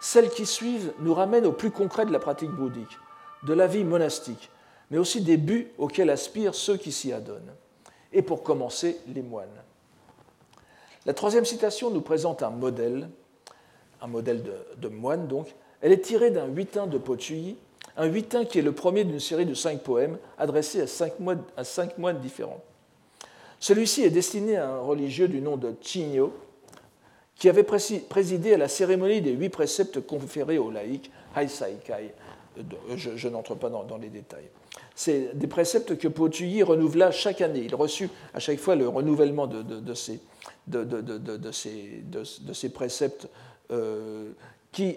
[0.00, 2.98] celles qui suivent nous ramènent au plus concret de la pratique bouddhique,
[3.44, 4.50] de la vie monastique,
[4.90, 7.54] mais aussi des buts auxquels aspirent ceux qui s'y adonnent.
[8.12, 9.48] Et pour commencer, les moines.
[11.06, 13.08] La troisième citation nous présente un modèle,
[14.00, 14.42] un modèle
[14.76, 15.54] de, moine donc.
[15.80, 17.56] Elle est tirée d'un huitain de Pochuyi,
[17.96, 21.42] un huitain qui est le premier d'une série de cinq poèmes adressés à cinq moines,
[21.56, 22.60] à cinq moines différents.
[23.60, 26.32] Celui-ci est destiné à un religieux du nom de Chinyo,
[27.38, 32.14] qui avait présidé à la cérémonie des huit préceptes conférés aux laïcs, Haisaikai.
[32.96, 34.48] Je, je n'entre pas dans, les détails.
[34.94, 37.60] C'est des préceptes que Pochuyi renouvela chaque année.
[37.64, 40.20] Il reçut à chaque fois le renouvellement de ces,
[42.70, 43.28] préceptes
[43.70, 44.30] euh,
[44.72, 44.96] qui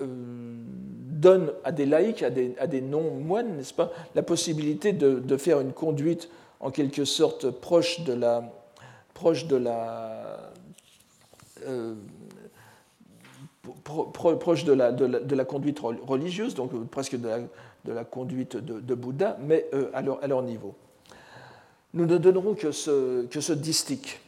[0.00, 5.72] euh, donnent à des laïcs, à des, non-moines, n'est-ce pas, la possibilité de, faire une
[5.72, 6.28] conduite
[6.60, 8.44] en quelque sorte proche de la,
[11.66, 11.94] euh,
[13.82, 20.22] proche de la, conduite religieuse, donc presque de la, conduite de, Bouddha, mais à, leur,
[20.22, 20.74] à leur niveau.
[21.94, 24.20] Nous ne donnerons que ce, que ce distique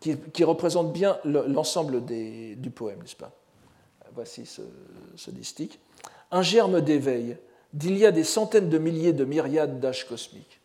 [0.00, 3.32] qui, représente bien l'ensemble du poème, n'est-ce pas?
[4.14, 4.62] Voici ce,
[5.16, 5.80] ce distique.
[6.30, 7.36] Un germe d'éveil
[7.72, 10.60] d'il y a des centaines de milliers de myriades d'âges cosmiques.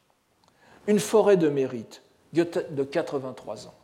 [0.88, 3.79] Une forêt de mérite de 83 ans.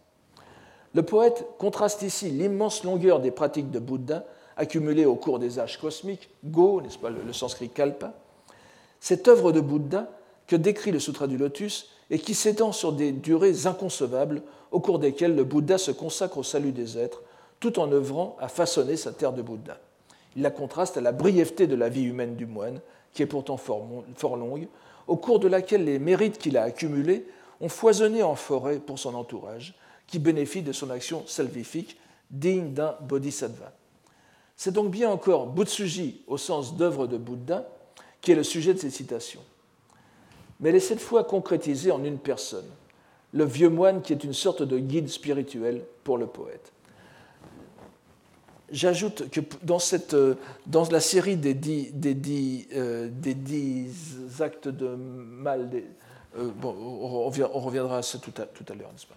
[0.96, 4.24] Le poète contraste ici l'immense longueur des pratiques de Bouddha
[4.56, 8.14] accumulées au cours des âges cosmiques, Go, n'est-ce pas, le sanskrit Kalpa.
[9.02, 10.08] Cette œuvre de Bouddha
[10.48, 14.42] que décrit le Sutra du Lotus et qui s'étend sur des durées inconcevables
[14.72, 17.24] au cours desquelles le Bouddha se consacre au salut des êtres
[17.60, 19.78] tout en œuvrant à façonner sa terre de Bouddha.
[20.38, 22.80] Il la contraste à la brièveté de la vie humaine du moine,
[23.14, 24.68] qui est pourtant fort longue,
[25.08, 27.28] au cours de laquelle les mérites qu'il a accumulés
[27.60, 29.76] ont foisonné en forêt pour son entourage,
[30.08, 31.98] qui bénéficie de son action salvifique
[32.30, 33.72] digne d'un bodhisattva.
[34.56, 37.68] C'est donc bien encore Butsuji au sens d'œuvre de Bouddha
[38.22, 39.42] qui est le sujet de ces citations
[40.60, 42.66] mais elle est cette fois concrétisée en une personne,
[43.34, 46.72] le vieux moine qui est une sorte de guide spirituel pour le poète.
[48.72, 50.16] J'ajoute que dans, cette,
[50.66, 55.70] dans, la série des dix, des, dix, euh, des dix, actes de mal,
[56.38, 57.30] euh, bon, on,
[57.60, 59.16] reviendra à ça tout à, tout à l'heure, n'est-ce pas?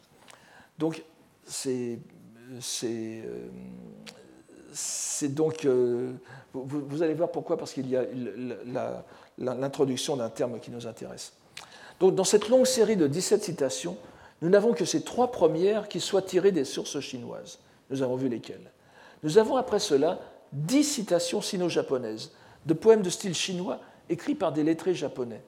[0.79, 1.03] Donc,
[1.45, 1.99] c'est
[2.85, 3.49] euh,
[5.29, 5.67] donc.
[6.53, 8.05] Vous, vous, allez voir pourquoi, parce qu'il y a
[9.39, 11.33] l'introduction d'un terme qui nous intéresse.
[12.01, 13.97] Donc, dans cette longue série de 17 citations,
[14.41, 17.59] nous n'avons que ces trois premières qui soient tirées des sources chinoises.
[17.91, 18.71] Nous avons vu lesquelles.
[19.23, 20.21] Nous avons après cela
[20.53, 22.33] dix citations sino-japonaises
[22.67, 25.43] de poèmes de style chinois écrits par des lettrés japonais.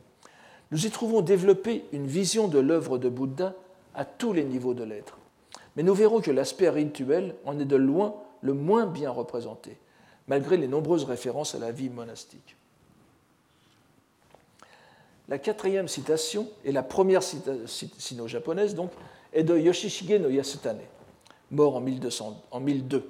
[0.70, 3.54] Nous y trouvons développée une vision de l'œuvre de Bouddha
[3.94, 5.19] à tous les niveaux de l'être.
[5.76, 9.76] Mais nous verrons que l'aspect rituel en est de loin le moins bien représenté,
[10.26, 12.56] malgré les nombreuses références à la vie monastique.
[15.28, 18.90] La quatrième citation, et la première sino-japonaise, donc,
[19.32, 20.80] est de Yoshishige no Yasutane,
[21.52, 23.08] mort en, 1200, en 1002,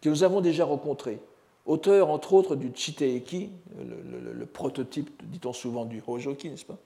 [0.00, 1.18] que nous avons déjà rencontré,
[1.64, 6.78] auteur entre autres du Chiteiki, le, prototype, dit-on souvent, du Hojoki, n'est-ce pas?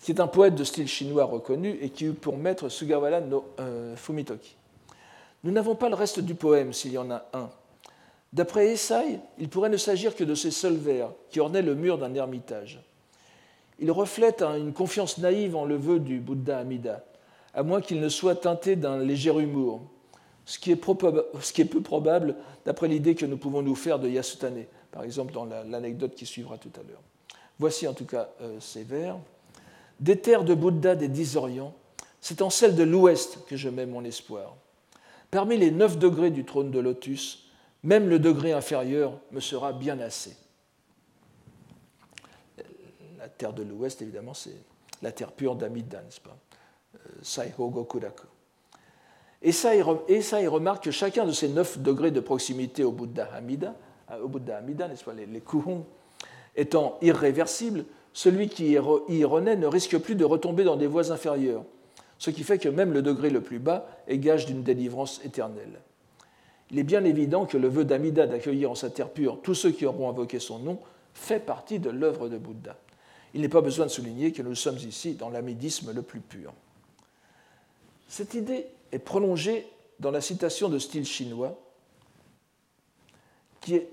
[0.00, 3.44] Qui est un poète de style chinois reconnu et qui eut pour maître Sugawara no
[3.60, 4.56] euh, Fumitoki.
[5.44, 7.50] Nous n'avons pas le reste du poème, s'il y en a un,
[8.32, 11.96] D'après Essay, il pourrait ne s'agir que de ces seuls vers qui ornaient le mur
[11.98, 12.80] d'un ermitage.
[13.78, 17.04] Il reflète une confiance naïve en le vœu du Bouddha Amida,
[17.54, 19.80] à moins qu'il ne soit teinté d'un léger humour,
[20.44, 25.04] ce qui est, peu probable d'après l'idée que nous pouvons nous faire de Yasutane, par
[25.04, 27.02] exemple dans l'anecdote qui suivra tout à l'heure.
[27.58, 29.16] Voici en tout cas euh, ces vers.
[30.00, 31.74] Des terres de Bouddha des dix Orients,
[32.20, 34.56] c'est en celle de l'Ouest que je mets mon espoir.
[35.30, 37.50] Parmi les neuf degrés du trône de lotus,
[37.82, 40.36] même le degré inférieur me sera bien assez.
[43.18, 44.56] La terre de l'Ouest, évidemment, c'est
[45.02, 46.36] la terre pure d'Amida, n'est-ce pas?
[46.94, 48.26] Euh, Saiho Gokuraku.
[49.42, 53.76] Et ça, il remarque que chacun de ces neuf degrés de proximité au Bouddha Amida,
[54.10, 55.42] euh, au Bouddha Amida, n'est-ce pas, les, les
[56.56, 57.84] étant irréversibles,
[58.18, 61.62] celui qui y renaît ne risque plus de retomber dans des voies inférieures,
[62.18, 65.78] ce qui fait que même le degré le plus bas est gage d'une délivrance éternelle.
[66.72, 69.70] Il est bien évident que le vœu d'Amida d'accueillir en sa terre pure tous ceux
[69.70, 70.80] qui auront invoqué son nom
[71.14, 72.76] fait partie de l'œuvre de Bouddha.
[73.34, 76.52] Il n'est pas besoin de souligner que nous sommes ici dans l'amidisme le plus pur.
[78.08, 79.64] Cette idée est prolongée
[80.00, 81.56] dans la citation de style chinois
[83.60, 83.88] qui est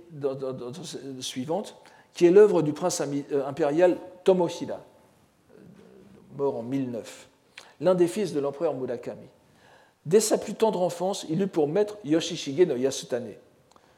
[1.20, 1.76] suivante,
[2.16, 4.80] qui est l'œuvre du prince euh, impérial Tomohira,
[6.36, 7.28] mort en 1009,
[7.82, 9.28] l'un des fils de l'empereur Murakami.
[10.06, 13.34] Dès sa plus tendre enfance, il eut pour maître Yoshishige no Yasutane.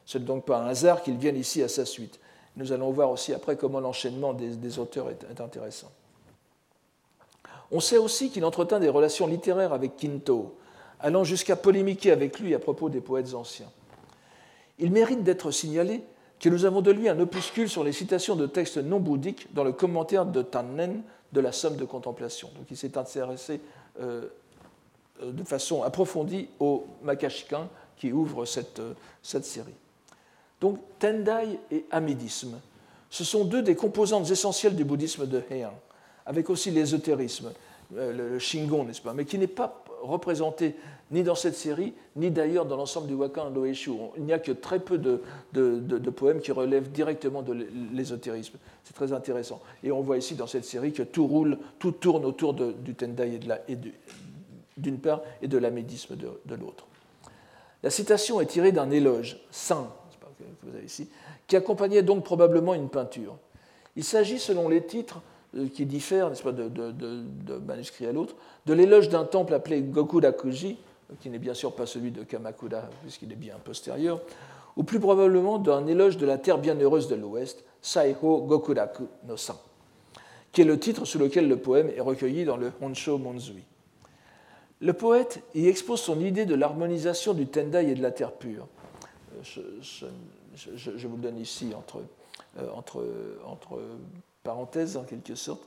[0.06, 2.20] Ce n'est donc pas un hasard qu'il vienne ici à sa suite.
[2.56, 5.92] Nous allons voir aussi après comment l'enchaînement des, auteurs est, intéressant.
[7.72, 10.58] On sait aussi qu'il entretint des relations littéraires avec Kinto,
[11.00, 13.70] allant jusqu'à polémiquer avec lui à propos des poètes anciens.
[14.80, 16.02] Il mérite d'être signalé
[16.40, 19.64] que nous avons de lui un opuscule sur les citations de textes non bouddhiques dans
[19.64, 21.02] le commentaire de Tannen
[21.34, 22.50] de la Somme de contemplation.
[22.56, 23.60] Donc il s'est intéressé
[24.00, 24.28] euh,
[25.24, 27.68] de façon approfondie au Makashikan
[27.98, 29.74] qui ouvre cette, euh, cette série.
[30.62, 32.60] Donc Tendai et Amidisme,
[33.10, 35.74] ce sont deux des composantes essentielles du bouddhisme de Heian,
[36.26, 37.52] avec aussi l'ésotérisme,
[37.96, 40.76] euh, le Shingon, n'est-ce pas, mais qui n'est pas représenté
[41.12, 43.92] ni dans cette série, ni d'ailleurs dans l'ensemble du Wakan Loeshu.
[44.18, 48.58] Il n'y a que très peu de, poèmes qui relèvent directement de l'ésotérisme.
[48.84, 49.62] C'est très intéressant.
[49.84, 53.40] Et on voit ici dans cette série que tout roule, tout tourne autour du Tendai
[54.76, 56.86] d'une part et de l'amédisme de, l'autre.
[57.84, 59.90] La citation est tirée d'un éloge, saint,
[60.84, 61.10] ici,
[61.48, 63.38] qui accompagnait donc probablement une peinture.
[63.96, 65.22] Il s'agit, selon les titres,
[65.56, 68.36] euh, qui diffèrent pas, de, manuscrit à l'autre,
[68.66, 70.78] de l'éloge d'un temple appelé Gokurakuji,
[71.20, 74.22] qui n'est bien sûr pas celui de Kamakura, puisqu'il est bien postérieur,
[74.76, 79.56] ou plus probablement d'un éloge de la terre bienheureuse de l'Ouest, Saiho Gokuraku no San,
[80.52, 83.64] qui est le titre sous lequel le poème est recueilli dans le Honsho Monzui.
[84.80, 88.68] Le poète y expose son idée de l'harmonisation du Tendai et de la terre pure.
[89.42, 89.62] Je,
[90.76, 92.04] je, vous le donne ici entre,
[92.60, 93.06] euh, entre,
[93.46, 93.80] entre
[94.44, 95.62] parenthèses en quelque sorte.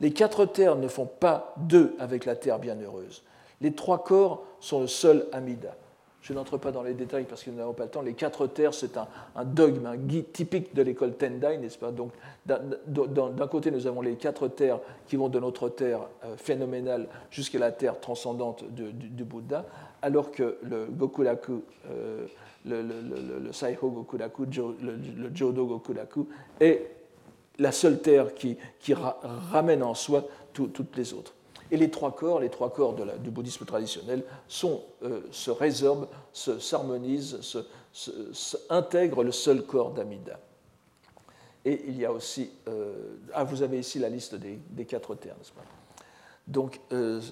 [0.00, 3.22] Les quatre terres ne font pas deux avec la terre bienheureuse.
[3.64, 5.74] Les trois corps sont le seul Amida.
[6.20, 8.02] Je n'entre pas dans les détails parce que nous n'avons pas le temps.
[8.02, 9.06] Les quatre terres, c'est un,
[9.46, 11.90] dogme, un guide typique de l'école Tendai, n'est-ce pas?
[11.90, 12.12] Donc,
[12.44, 17.58] d'un côté, nous avons les quatre terres qui vont de notre terre euh, phénoménale jusqu'à
[17.58, 19.64] la terre transcendante du, Bouddha,
[20.02, 22.26] alors que le Gokuraku, euh,
[22.66, 24.44] le, Saiho Gokuraku,
[24.82, 26.28] le, Jodo Gokuraku
[26.60, 26.90] est
[27.58, 28.58] la seule terre qui,
[29.52, 31.34] ramène en soi toutes les autres.
[31.70, 34.24] Et les trois corps, les trois corps du bouddhisme traditionnel,
[34.64, 40.38] euh, se résorbent, s'harmonisent, se, intègrent le seul corps d'Amida.
[41.64, 42.50] Et il y a aussi.
[42.68, 45.62] Euh, ah, vous avez ici la liste des, quatre pas?
[46.46, 47.22] Donc, euh,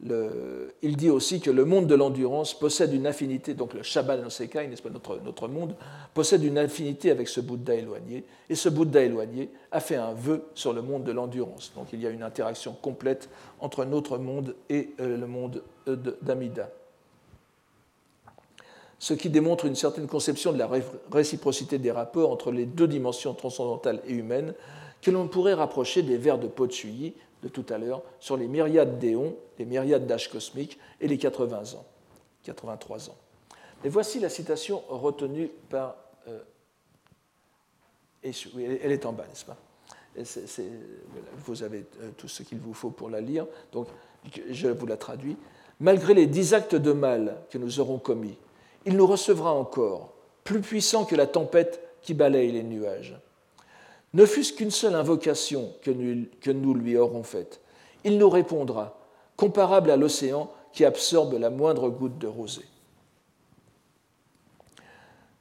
[0.00, 4.30] il dit aussi que le monde de l'endurance possède une affinité, donc le Shabbat no
[4.30, 5.74] Sekai, n'est-ce pas, notre, monde,
[6.14, 10.44] possède une affinité avec ce Bouddha éloigné, et ce Bouddha éloigné a fait un vœu
[10.54, 11.72] sur le monde de l'endurance.
[11.74, 13.28] Donc il y a une interaction complète
[13.58, 16.70] entre notre monde et euh, le monde euh, d'Amida.
[19.00, 20.68] Ce qui démontre une certaine conception de la
[21.12, 24.54] réciprocité des rapports entre les deux dimensions transcendantales et humaines
[25.02, 28.98] que l'on pourrait rapprocher des vers de Pochuyi de tout à l'heure sur les myriades
[28.98, 31.84] d'éons, les myriades d'âges cosmiques et les 80 ans,
[32.44, 33.16] 83 ans.
[33.84, 35.96] Et voici la citation retenue par.
[36.26, 36.40] Euh,
[38.22, 39.56] elle est en bas, n'est-ce pas?
[41.44, 43.86] Vous avez euh, tout ce qu'il vous faut pour la lire, donc
[44.50, 45.36] je vous la traduis.
[45.78, 48.36] Malgré les dix actes de mal que nous aurons commis,
[48.84, 50.12] il nous recevra encore,
[50.42, 53.16] plus puissant que la tempête qui balaye les nuages
[54.14, 55.90] ne fût-ce qu'une seule invocation que
[56.50, 57.60] nous, lui aurons faite,
[58.04, 58.98] il nous répondra,
[59.36, 62.64] comparable à l'océan qui absorbe la moindre goutte de rosée.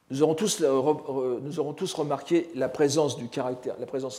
[0.09, 3.17] Nous aurons, tous, remarqué la présence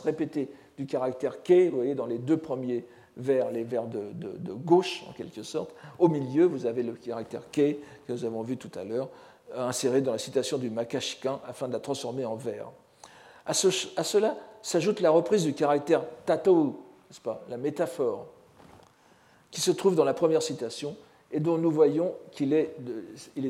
[0.01, 2.85] répétée du caractère K, vous voyez, dans les deux premiers
[3.17, 5.73] vers, les vers de, gauche, en quelque sorte.
[5.97, 7.77] Au milieu, vous avez le caractère K,
[8.07, 9.09] que nous avons vu tout à l'heure,
[9.55, 12.71] inséré dans la citation du Makashikan afin de la transformer en vers.
[13.45, 18.27] À, cela s'ajoute la reprise du caractère tato, n'est-ce pas, la métaphore,
[19.51, 20.95] qui se trouve dans la première citation
[21.31, 22.75] et dont nous voyons qu'il est,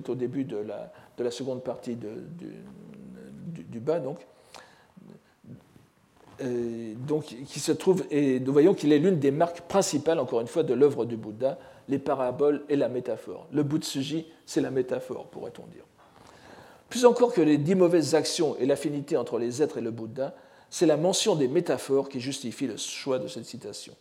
[0.07, 4.19] au début de la, de la seconde partie du, bas, donc,
[6.41, 10.41] euh, donc, qui se trouve, et nous voyons qu'il est l'une des marques principales, encore
[10.41, 13.47] une fois, de l'œuvre du Bouddha, les paraboles et la métaphore.
[13.51, 15.83] Le Butsuji, c'est la métaphore, pourrait-on dire.
[16.89, 20.35] Plus encore que les dix mauvaises actions et l'affinité entre les êtres et le Bouddha,
[20.69, 23.93] c'est la mention des métaphores qui justifie le choix de cette citation.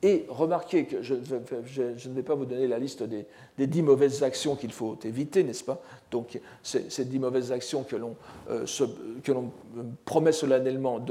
[0.00, 3.26] Et remarquez que je, ne vais pas vous donner la liste des,
[3.66, 5.82] dix mauvaises actions qu'il faut éviter, n'est-ce pas?
[6.12, 8.14] Donc, ces dix mauvaises actions que l'on
[8.48, 9.42] euh, euh,
[10.04, 11.04] promet solennellement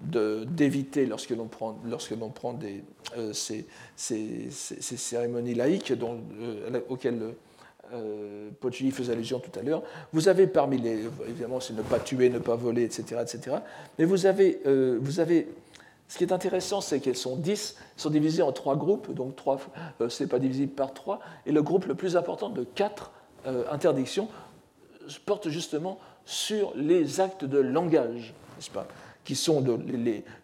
[0.00, 2.56] d'éviter de, lorsque l'on prend, lorsque prend
[3.18, 3.66] euh, ces,
[3.96, 5.92] cérémonies laïques
[6.88, 7.34] auxquelles
[7.92, 8.50] euh,
[8.92, 9.82] faisait allusion tout à l'heure.
[10.12, 11.04] Vous avez parmi les.
[11.28, 13.20] Évidemment, c'est ne pas tuer, ne pas voler, etc.
[13.22, 13.56] etc.
[13.98, 14.60] mais vous avez,
[15.00, 15.48] vous avez
[16.10, 19.60] ce qui est intéressant, c'est qu'elles sont 10, sont divisées en trois groupes, donc trois,
[20.00, 23.12] euh, ce n'est pas divisible par trois, et le groupe le plus important de quatre
[23.46, 24.28] euh, interdictions
[25.24, 28.88] porte justement sur les actes de langage, n'est-ce pas
[29.24, 29.62] qui sont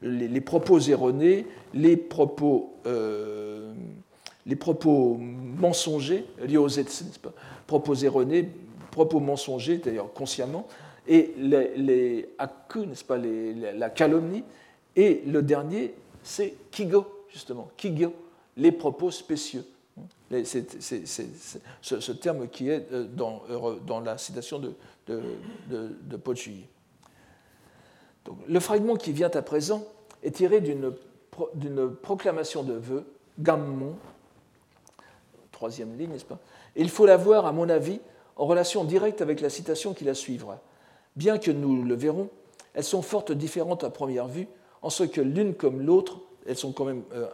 [0.03, 3.72] les, propos erronés, les propos, euh,
[4.47, 6.68] les propos mensongers, liés aux
[7.66, 8.49] propos erronés,
[8.90, 10.66] propos mensongers, d'ailleurs consciemment,
[11.09, 12.28] et les, les
[12.76, 14.44] n'est-ce pas, la calomnie,
[14.94, 18.12] et le dernier, c'est kigo, justement, kigo,
[18.57, 19.64] les propos spécieux.
[20.44, 20.66] C'est
[21.82, 24.72] ce, terme qui est euh, dans, euh, dans la citation de,
[25.07, 25.22] de,
[25.70, 26.20] de,
[28.49, 29.84] le fragment qui vient à présent
[30.24, 30.92] est tiré d'une
[32.03, 33.07] proclamation de vœux,
[33.38, 33.94] Gammon,
[35.57, 36.38] troisième ligne, n'est-ce pas?
[36.76, 37.98] Il faut la voir, à mon avis,
[38.36, 40.61] en relation directe avec la citation qui la suivra.
[41.16, 42.28] Bien que nous le verrons,
[42.74, 44.48] elles sont fortes différentes à première vue,
[44.82, 47.26] en ce que l'une comme l'autre, elles sont quand même euh,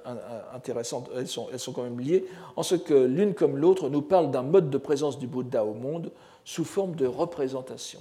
[0.54, 4.02] intéressantes, elles sont, elles sont quand même liées, en ce que l'une comme l'autre nous
[4.02, 6.12] parle d'un mode de présence du Bouddha au monde
[6.44, 7.98] sous forme de représentation.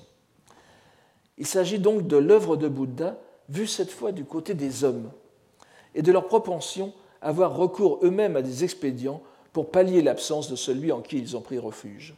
[1.39, 3.17] Il s'agit donc de l'œuvre de Bouddha
[3.49, 5.09] vue cette fois du côté des hommes
[5.95, 9.24] et de leur propension à avoir recours eux-mêmes à des expédients
[9.54, 12.14] pour pallier l'absence de celui en qui ils ont pris refuge.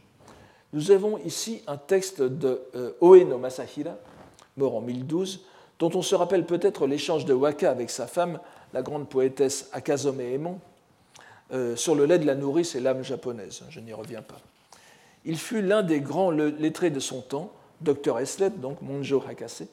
[0.73, 3.95] Nous avons ici un texte de euh, Oeno Masahira,
[4.57, 5.45] mort en 1012,
[5.79, 8.39] dont on se rappelle peut-être l'échange de Waka avec sa femme,
[8.73, 10.59] la grande poétesse Akazome Emon,
[11.51, 13.63] euh, sur le lait de la nourrice et l'âme japonaise.
[13.69, 14.39] Je n'y reviens pas.
[15.25, 18.19] Il fut l'un des grands lettrés de son temps, Dr.
[18.19, 19.63] Eslet, donc Monjo Hakase,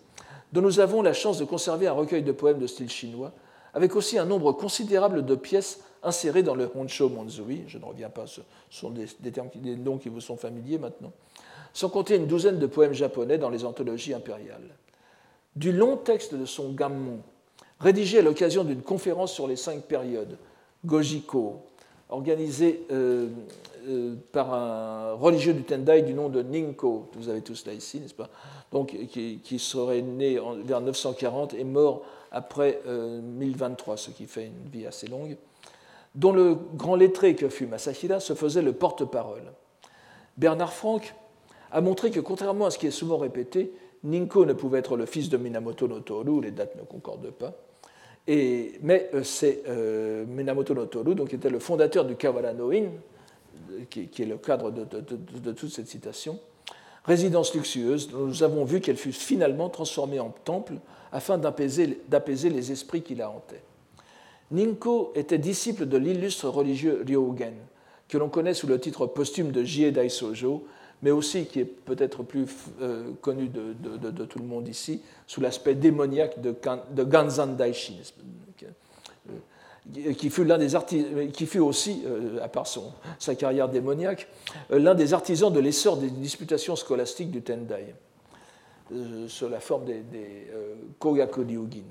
[0.52, 3.32] dont nous avons la chance de conserver un recueil de poèmes de style chinois,
[3.74, 8.08] avec aussi un nombre considérable de pièces insérées dans le Honsho Monzui, je ne reviens
[8.08, 8.40] pas, ce
[8.70, 11.12] sont des, termes, des noms qui vous sont familiers maintenant,
[11.72, 14.74] sans compter une douzaine de poèmes japonais dans les anthologies impériales.
[15.56, 17.18] Du long texte de son Gammon,
[17.80, 20.38] rédigé à l'occasion d'une conférence sur les cinq périodes,
[20.84, 21.60] Gojiko,
[22.08, 23.28] organisée euh,
[23.88, 28.00] euh, par un religieux du Tendai du nom de Ninko, vous avez tous là ici,
[28.00, 28.28] n'est-ce pas?
[29.44, 34.86] Qui, serait né vers 940 et mort après 1023, euh, ce qui fait une vie
[34.86, 35.36] assez longue,
[36.14, 39.52] dont le grand lettré que fut Masahira se faisait le porte-parole.
[40.36, 41.14] Bernard Franck
[41.70, 43.72] a montré que, contrairement à ce qui est souvent répété,
[44.02, 47.52] Ninko ne pouvait être le fils de Minamoto no Toru, les dates ne concordent pas.
[48.26, 52.72] Mais euh, c'est euh, Minamoto no Toru, donc, qui était le fondateur du Kawara no
[52.72, 52.86] In,
[53.88, 56.38] qui, est le cadre de, toute cette citation.
[57.04, 60.74] Résidence luxueuse, nous avons vu qu'elle fut finalement transformée en temple
[61.12, 63.62] afin d'apaiser les esprits qui la hantaient.
[64.50, 67.54] Ninko était disciple de l'illustre religieux Ryogen,
[68.08, 70.66] que l'on connaît sous le titre posthume de Jie Sojo,
[71.02, 72.46] mais aussi qui est peut-être plus
[72.82, 76.54] euh, connu de, tout le monde ici, sous l'aspect démoniaque de,
[77.04, 78.00] Ganzan Daishi,
[78.66, 80.76] euh, qui fut, l'un des
[81.32, 82.66] qui fut aussi, euh, à part
[83.18, 84.28] sa carrière démoniaque,
[84.70, 87.94] l'un des artisans de l'essor des disputations scolastiques du Tendai,
[89.28, 90.48] sous la forme des, des
[91.00, 91.82] Ryugin.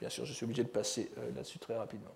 [0.00, 2.14] bien sûr, je suis obligé de passer là-dessus très rapidement.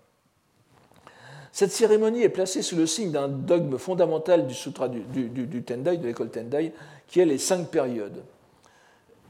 [1.53, 6.07] Cette cérémonie est placée sous le signe d'un dogme fondamental du sutra du, Tendai, de
[6.07, 6.73] l'école Tendai,
[7.07, 8.23] qui est les cinq périodes.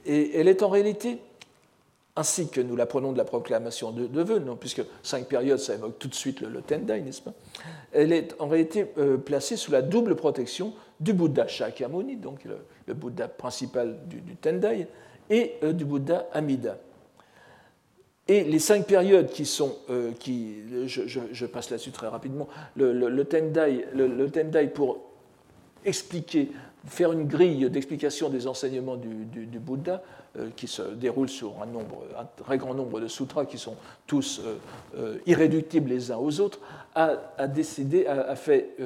[0.05, 1.19] Et elle est en réalité,
[2.15, 5.99] ainsi que nous l'apprenons de la proclamation de, de vœux, puisque cinq périodes, ça évoque
[5.99, 7.33] tout de suite le, Tendai, n'est-ce pas?
[7.91, 10.73] Elle est en réalité euh, placée sous la double protection
[11.03, 14.87] du Bouddha Shakyamuni, donc le, Bouddha principal du, Tendai,
[15.29, 16.77] et euh, du Bouddha Amida.
[18.27, 20.55] Et les cinq périodes qui sont, euh, qui,
[20.87, 22.47] je, passe là-dessus très rapidement,
[22.77, 24.99] le, tendai, le, tendai, pour
[25.83, 26.49] expliquer,
[26.85, 30.01] faire une grille d'explication des enseignements du, Bouddha,
[30.37, 33.75] euh, qui se déroule sur un, nombre, un très grand nombre de sutras qui sont
[34.07, 34.41] tous
[35.25, 36.59] irréductibles les uns aux autres,
[36.95, 38.77] a, a décidé, a, fait,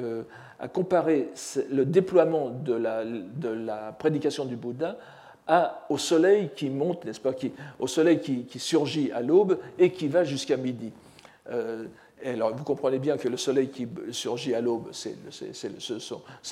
[0.60, 1.28] a comparé
[1.70, 4.96] le déploiement de la, prédication du Bouddha
[5.88, 7.32] au soleil qui monte, n'est-ce pas,
[7.78, 10.92] au soleil qui, surgit à l'aube et qui va jusqu'à midi.
[11.50, 11.84] Euh,
[12.24, 15.14] alors, vous comprenez bien que le soleil qui surgit à l'aube, c'est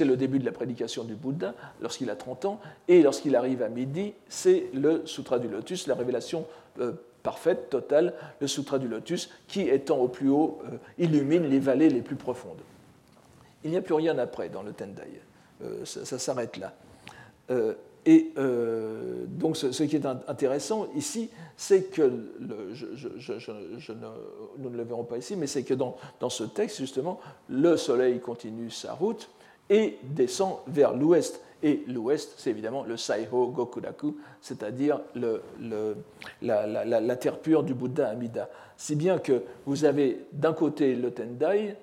[0.04, 3.68] le, début de la prédication du Bouddha lorsqu'il a 30 ans, et lorsqu'il arrive à
[3.68, 6.46] midi, c'est le Sutra du Lotus, la révélation
[6.80, 6.92] euh,
[7.22, 11.90] parfaite, totale, le Sutra du Lotus, qui, étant au plus haut, euh, illumine les vallées
[11.90, 12.62] les plus profondes.
[13.64, 15.20] Il n'y a plus rien après dans le Tendai.
[15.84, 16.74] ça, ça s'arrête là.
[18.06, 22.20] Et euh, donc ce, qui est intéressant ici, c'est que, nous
[24.70, 25.96] ne le verrons pas ici, mais c'est que dans,
[26.28, 29.28] ce texte, justement, le Soleil continue sa route
[29.68, 31.40] et descend vers l'ouest.
[31.64, 35.00] Et l'ouest, c'est évidemment le Saiho Gokuraku, c'est-à-dire
[36.42, 38.48] la, terre pure du Bouddha Amida.
[38.76, 41.74] Si bien que vous avez d'un côté le Tendai,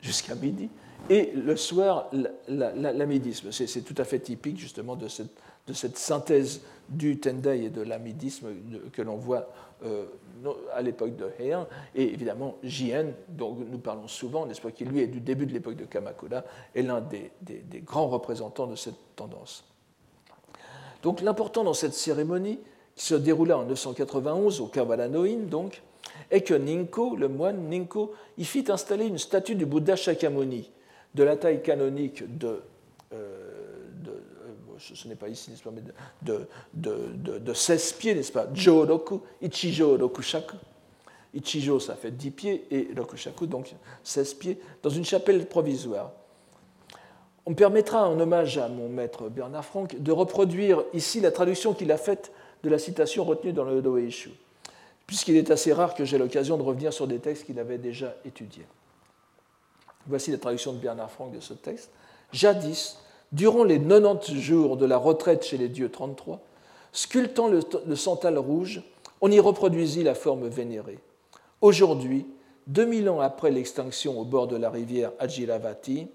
[0.00, 0.68] jusqu'à midi,
[1.10, 2.10] et le soir,
[2.48, 3.50] l'amidisme.
[3.52, 8.48] C'est tout à fait typique justement de cette, synthèse du Tendai et de l'amidisme
[8.92, 9.50] que l'on voit
[9.84, 10.06] euh,
[10.72, 15.00] à l'époque de Heian, et évidemment Jien, dont nous parlons souvent, n'est-ce pas, qui lui
[15.00, 16.44] est du début de l'époque de Kamakura,
[16.74, 17.30] est l'un des,
[17.84, 19.64] grands représentants de cette tendance.
[21.02, 22.58] Donc l'important dans cette cérémonie,
[22.94, 25.82] qui se déroula en 991 au Kawaranoin, donc,
[26.30, 30.70] est que Ninko, le moine Ninko, y fit installer une statue du Bouddha Shakyamuni,
[31.14, 32.62] de la taille canonique de,
[33.12, 33.58] euh,
[34.78, 35.82] euh, ce n'est pas ici, n'est-ce pas, mais
[36.22, 40.56] de, de, de, 16 pieds, n'est-ce pas, Joroku, Ichijo Rokushaku.
[41.34, 43.74] Ichijo, ça fait 10 pieds, et Rokushaku, donc
[44.04, 46.12] 16 pieds, dans une chapelle provisoire.
[47.44, 51.74] On me permettra, en hommage à mon maître Bernard Franck, de reproduire ici la traduction
[51.74, 54.30] qu'il a faite de la citation retenue dans le Doeishu,
[55.08, 58.14] puisqu'il est assez rare que j'ai l'occasion de revenir sur des textes qu'il avait déjà
[58.24, 58.66] étudiés.
[60.06, 61.90] Voici la traduction de Bernard Franck de ce texte.
[62.32, 62.98] Jadis,
[63.32, 66.40] durant les 90 jours de la retraite chez les dieux 33,
[66.92, 68.82] sculptant le, santal rouge,
[69.22, 70.98] on y reproduisit la forme vénérée.
[71.62, 72.26] Aujourd'hui,
[72.66, 76.08] 2000 ans après l'extinction au bord de la rivière Ajiravati,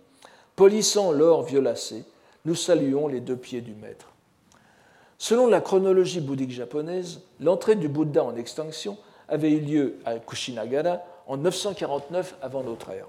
[0.56, 2.06] polissant l'or violacé,
[2.46, 4.13] nous saluons les deux pieds du maître.
[5.18, 8.98] Selon la chronologie bouddhique japonaise, l'entrée du Bouddha en extinction
[9.30, 13.08] avait eu lieu à Kushinagara en 949 avant notre ère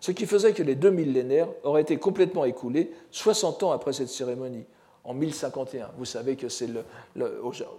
[0.00, 4.08] ce qui faisait que les deux millénaires auraient été complètement écoulés 60 ans après cette
[4.08, 4.64] cérémonie,
[5.04, 5.90] en 1051.
[5.98, 6.84] Vous savez que c'est le,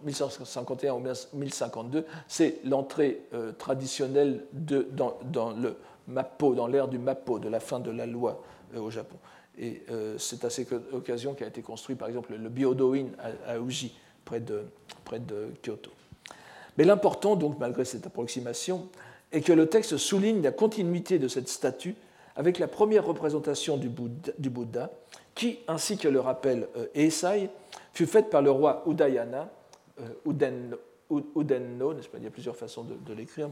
[0.05, 5.75] 1151 ou 1052, c'est l'entrée euh, traditionnelle dans, le
[6.07, 8.41] Mappo, dans l'ère du Mappo, de la fin de la loi
[8.75, 9.17] euh, au Japon.
[9.57, 13.07] Et euh, c'est à cette occasion qu'a été construit, par exemple, le Byodo-in
[13.45, 13.95] à, Uji,
[14.25, 14.63] près de,
[15.61, 15.91] Kyoto.
[16.77, 18.87] Mais l'important, donc, malgré cette approximation,
[19.31, 21.95] est que le texte souligne la continuité de cette statue
[22.35, 24.89] avec la première représentation du Bouddha,
[25.35, 27.49] qui, ainsi que le rappelle euh, Eisai,
[27.93, 29.49] fut faite par le roi Udayana,
[29.99, 30.77] euh,
[31.35, 32.17] Udenno, n'est-ce pas?
[32.17, 33.49] Il y a plusieurs façons de, l'écrire.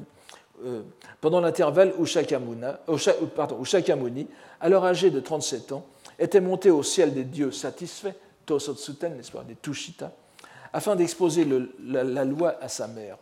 [0.65, 0.81] Euh,
[1.21, 2.67] pendant l'intervalle où Shakyamuni,
[4.59, 5.85] alors âgé de 37 ans,
[6.17, 10.11] était monté au ciel des dieux satisfaits, Tosotsuten, pas, des Tushita,
[10.73, 11.47] afin d'exposer
[11.81, 13.17] la, loi à sa mère,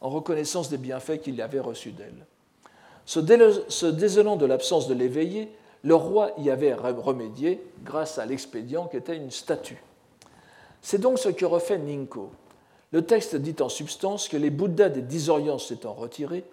[0.00, 2.26] en reconnaissance des bienfaits qu'il avait reçus d'elle.
[3.06, 5.50] Se désolant de l'absence de l'éveillé,
[5.84, 9.82] le roi y avait remédié grâce à l'expédient qui était une statue.
[10.80, 12.30] C'est donc ce que refait Ninko.
[12.92, 16.44] Le texte dit en substance que les Bouddhas des dix Orients s'étant retirés,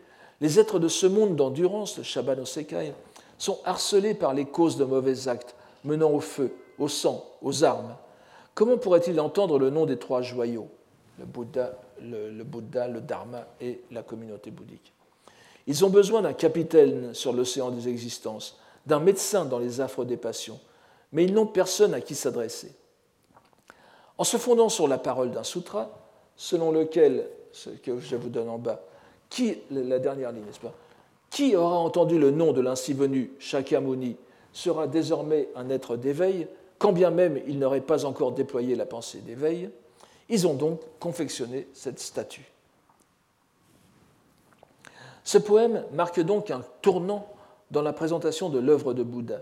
[0.42, 2.94] les êtres de ce monde d'endurance, le Shabano Sekai,
[3.38, 7.96] sont harcelés par les causes de mauvais actes menant au feu, au sang, aux armes.
[8.54, 10.68] Comment pourrait-il entendre le nom des trois joyaux,
[11.18, 14.94] le Bouddha, le Bouddha, le Dharma et la communauté bouddhique?
[15.68, 20.18] Ils ont besoin d'un capitaine sur l'océan des existences, d'un médecin dans les affres des
[20.18, 20.60] passions,
[21.12, 22.74] mais ils n'ont personne à qui s'adresser.
[24.18, 25.90] En se fondant sur la parole d'un sutra,
[26.36, 28.82] selon lequel, ce que je vous donne en bas,
[29.30, 30.74] qui, la dernière ligne, n'est-ce pas
[31.30, 34.18] Qui aura entendu le nom de l'ainsi venu Shakyamuni
[34.52, 39.20] sera désormais un être d'éveil, quand bien même il n'aurait pas encore déployé la pensée
[39.20, 39.70] d'éveil.
[40.30, 42.52] Ils ont donc confectionné cette statue.
[45.24, 47.28] Ce poème marque donc un tournant
[47.70, 49.42] dans la présentation de l'œuvre de Bouddha,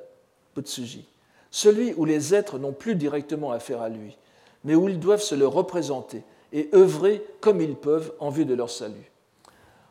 [0.55, 1.05] Butsuji.
[1.49, 4.17] celui où les êtres n'ont plus directement affaire à lui,
[4.65, 8.53] mais où ils doivent se le représenter et œuvrer comme ils peuvent en vue de
[8.53, 9.11] leur salut.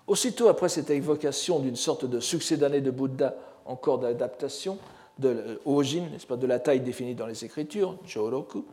[0.06, 3.34] Aussitôt après cette évocation d'une sorte de succès d'année de Bouddha
[3.64, 4.78] encore d'adaptation
[5.18, 8.64] de, au n'est-ce pas, de la taille définie dans les Écritures, Joroku,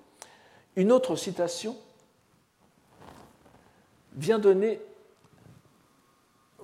[0.75, 1.75] une autre citation
[4.15, 4.79] vient donner,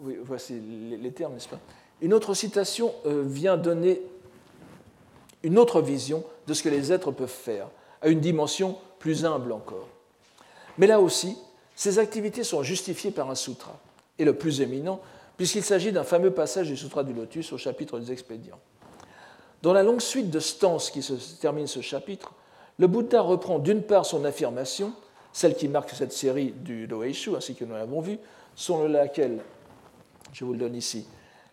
[0.05, 1.59] les termes, n'est-ce pas
[2.01, 4.01] Une autre citation euh, vient donner
[5.43, 7.69] une autre vision de ce que les êtres peuvent faire,
[8.01, 9.87] à une dimension plus humble encore.
[10.77, 11.37] Mais là aussi,
[11.75, 13.79] ces activités sont justifiées par un sutra,
[14.19, 14.99] et le plus éminent,
[15.37, 18.59] puisqu'il s'agit d'un fameux passage du Sutra du Lotus au chapitre des expédients.
[19.61, 22.33] Dans la longue suite de stances qui se termine ce chapitre,
[22.77, 24.93] le Bouddha reprend d'une part son affirmation,
[25.33, 28.19] celle qui marque cette série du Loeishu, ainsi que nous l'avons vu,
[28.55, 29.39] selon laquelle,
[30.33, 31.05] je vous le donne ici,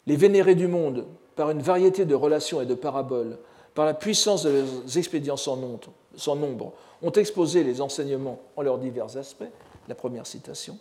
[0.07, 3.39] les vénérés du monde, par une variété de relations et de paraboles,
[3.75, 9.17] par la puissance de leurs expédients sans nombre, ont exposé les enseignements en leurs divers
[9.17, 9.45] aspects,
[9.89, 10.79] la première citation.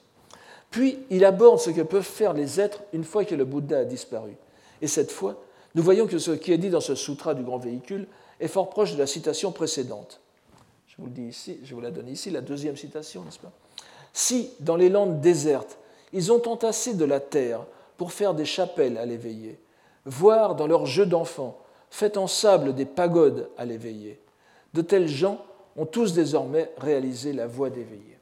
[0.71, 3.85] Puis il aborde ce que peuvent faire les êtres une fois que le Bouddha a
[3.85, 4.35] disparu.
[4.81, 5.41] Et cette fois,
[5.73, 8.07] nous voyons que ce qui est dit dans ce sutra du grand véhicule
[8.39, 10.19] est fort proche de la citation précédente.
[10.87, 13.51] Je vous, le dis ici, je vous la donne ici, la deuxième citation, n'est-ce pas?
[14.13, 15.77] Si, dans les landes désertes,
[16.13, 17.65] ils ont entassé de la terre
[17.97, 19.59] pour faire des chapelles à l'éveiller,
[20.05, 21.59] voire dans leurs jeux d'enfants,
[21.89, 24.19] fait en sable des pagodes à l'éveiller,
[24.73, 25.43] de tels gens
[25.75, 28.17] ont tous désormais réalisé la voie d'éveiller.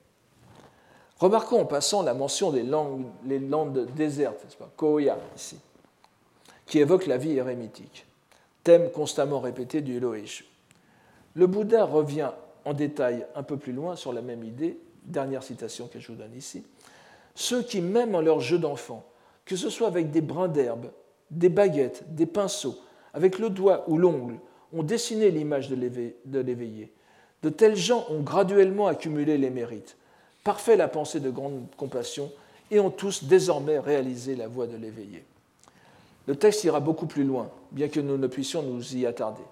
[1.19, 4.45] Remarquons en passant la mention des langues, désertes,
[4.75, 5.57] Koya, ici,
[6.65, 8.05] qui évoque la vie érémitique,
[8.63, 10.45] thème constamment répété du Loïch.
[11.35, 12.31] Le Bouddha revient
[12.65, 16.17] en détail un peu plus loin sur la même idée, dernière citation que je vous
[16.17, 16.63] donne ici.
[17.35, 19.03] Ceux qui, même en leur jeu d'enfant,
[19.45, 20.91] que ce soit avec des brins d'herbe,
[21.31, 22.77] des baguettes, des pinceaux,
[23.13, 24.39] avec le doigt ou l'ongle,
[24.71, 26.93] ont dessiné l'image de l'éveillé.
[27.43, 29.97] De tels gens ont graduellement accumulé les mérites,
[30.43, 32.31] parfait la pensée de grande compassion,
[32.71, 35.23] et ont tous désormais réalisé la voie de l'éveillé.
[36.25, 39.43] Le texte ira beaucoup plus loin, bien que nous ne puissions nous y attarder.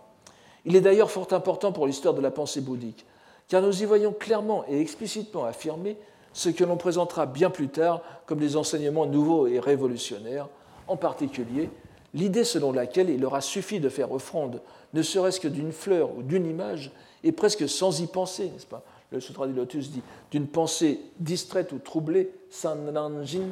[0.65, 3.05] Il est d'ailleurs fort important pour l'histoire de la pensée bouddhique,
[3.47, 5.97] car nous y voyons clairement et explicitement affirmer
[6.33, 10.47] ce que l'on présentera bien plus tard comme des enseignements nouveaux et révolutionnaires,
[10.87, 11.69] en particulier
[12.13, 14.61] l'idée selon laquelle il aura suffi de faire offrande,
[14.93, 16.91] ne serait-ce que d'une fleur ou d'une image,
[17.23, 18.83] et presque sans y penser, n'est-ce pas?
[19.11, 20.01] Le Sutra du Lotus dit
[20.31, 23.49] d'une pensée distraite ou troublée, sananjin,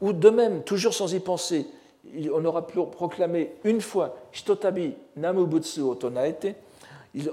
[0.00, 1.66] ou de même, toujours sans y penser,
[2.32, 6.54] on aura proclamé une fois Shitotabi Namubutsu Otonaete,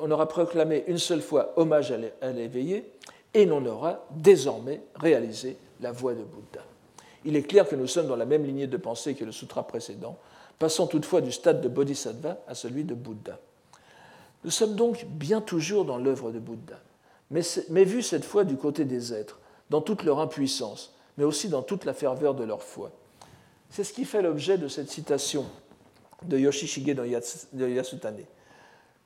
[0.02, 2.90] on aura proclamé une seule fois hommage à l'éveillé,
[3.34, 6.64] et l'on aura désormais réalisé la voie de Bouddha.
[7.26, 9.68] Il est clair que nous sommes dans la même lignée de pensée que le sutra
[9.68, 10.18] précédent,
[10.58, 13.38] passant toutefois du stade de Bodhisattva à celui de Bouddha.
[14.46, 16.80] Nous sommes donc bien toujours dans l'œuvre de Bouddha,
[17.32, 21.50] mais, mais vu cette fois du côté des êtres, dans toute leur impuissance, mais aussi
[21.50, 22.92] dans toute la ferveur de leur foi.
[23.70, 25.46] C'est ce qui fait l'objet de cette citation
[26.24, 28.24] de Yoshishige de Yasutane.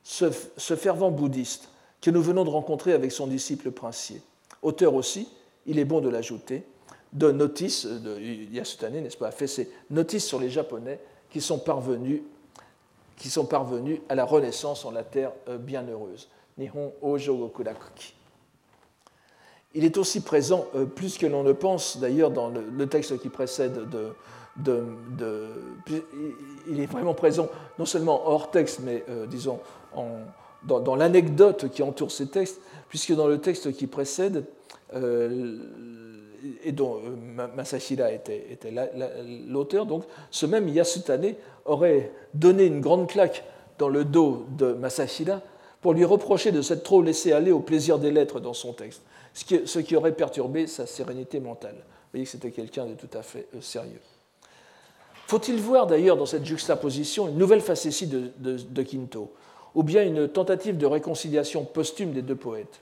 [0.04, 0.32] Ce,
[0.76, 1.70] fervent bouddhiste
[2.02, 4.22] que nous venons de rencontrer avec son disciple princier.
[4.62, 5.28] Auteur aussi,
[5.66, 6.64] il est bon de l'ajouter,
[7.14, 11.00] de notices, de Yasutane, n'est-ce pas, a fait ces notices sur les Japonais
[11.30, 12.22] qui sont parvenus,
[13.18, 16.30] qui sont parvenus à la renaissance en la terre euh, bienheureuse.
[16.60, 18.14] Nihon Ojo Gokurakuki.
[19.74, 23.30] Il est aussi présent, euh, plus que l'on ne pense d'ailleurs, dans le texte qui
[23.30, 24.14] précède de,
[26.68, 27.48] il est vraiment présent
[27.78, 29.60] non seulement hors texte, mais euh, disons
[30.64, 34.44] dans, l'anecdote qui entoure ces textes, puisque dans le texte qui précède,
[34.94, 35.58] euh,
[36.64, 37.00] et dont
[37.56, 38.58] Masashira était,
[39.48, 39.88] l'auteur,
[40.32, 41.36] ce même Yasutane
[41.66, 43.44] aurait donné une grande claque
[43.78, 45.42] dans le dos de Masashira
[45.82, 49.02] pour lui reprocher de s'être trop laissé aller au plaisir des lettres dans son texte,
[49.34, 51.76] ce qui, aurait perturbé sa sérénité mentale.
[51.76, 54.02] Vous voyez que c'était quelqu'un de tout à fait sérieux.
[55.28, 59.32] Faut-il voir d'ailleurs dans cette juxtaposition une nouvelle facétie de, de, Quinto,
[59.76, 62.82] ou bien une tentative de réconciliation posthume des deux poètes?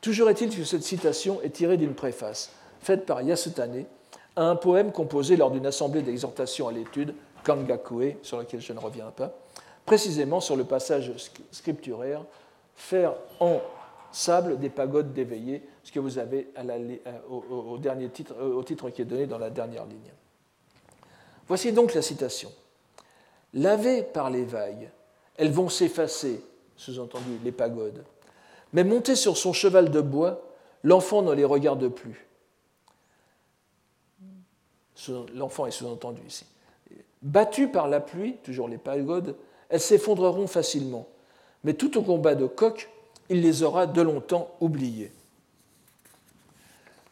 [0.00, 3.84] Toujours est-il que cette citation est tirée d'une préface, faite par Yasutane,
[4.36, 7.14] à un poème composé lors d'une assemblée d'exhortation à l'étude,
[7.44, 9.34] Kangakue, sur laquelle je ne reviens pas,
[9.86, 11.12] précisément sur le passage
[11.50, 12.24] scripturaire
[12.74, 13.60] Faire en
[14.10, 16.48] sable des pagodes d'éveillés, ce que vous avez
[17.28, 20.12] au, dernier titre, au titre qui est donné dans la dernière ligne.
[21.48, 22.50] Voici donc la citation.
[23.54, 24.90] Lavées par les vagues,
[25.36, 26.42] elles vont s'effacer,
[26.76, 28.04] sous-entendu les pagodes.
[28.72, 30.42] Mais montées sur son cheval de bois,
[30.82, 32.26] l'enfant ne les regarde plus.
[35.34, 36.46] L'enfant est sous-entendu ici.
[37.22, 39.36] Battues par la pluie, toujours les pagodes,
[39.72, 41.08] elles s'effondreront facilement.
[41.64, 42.88] mais tout au combat de coq,
[43.28, 45.10] il les aura de longtemps oubliés.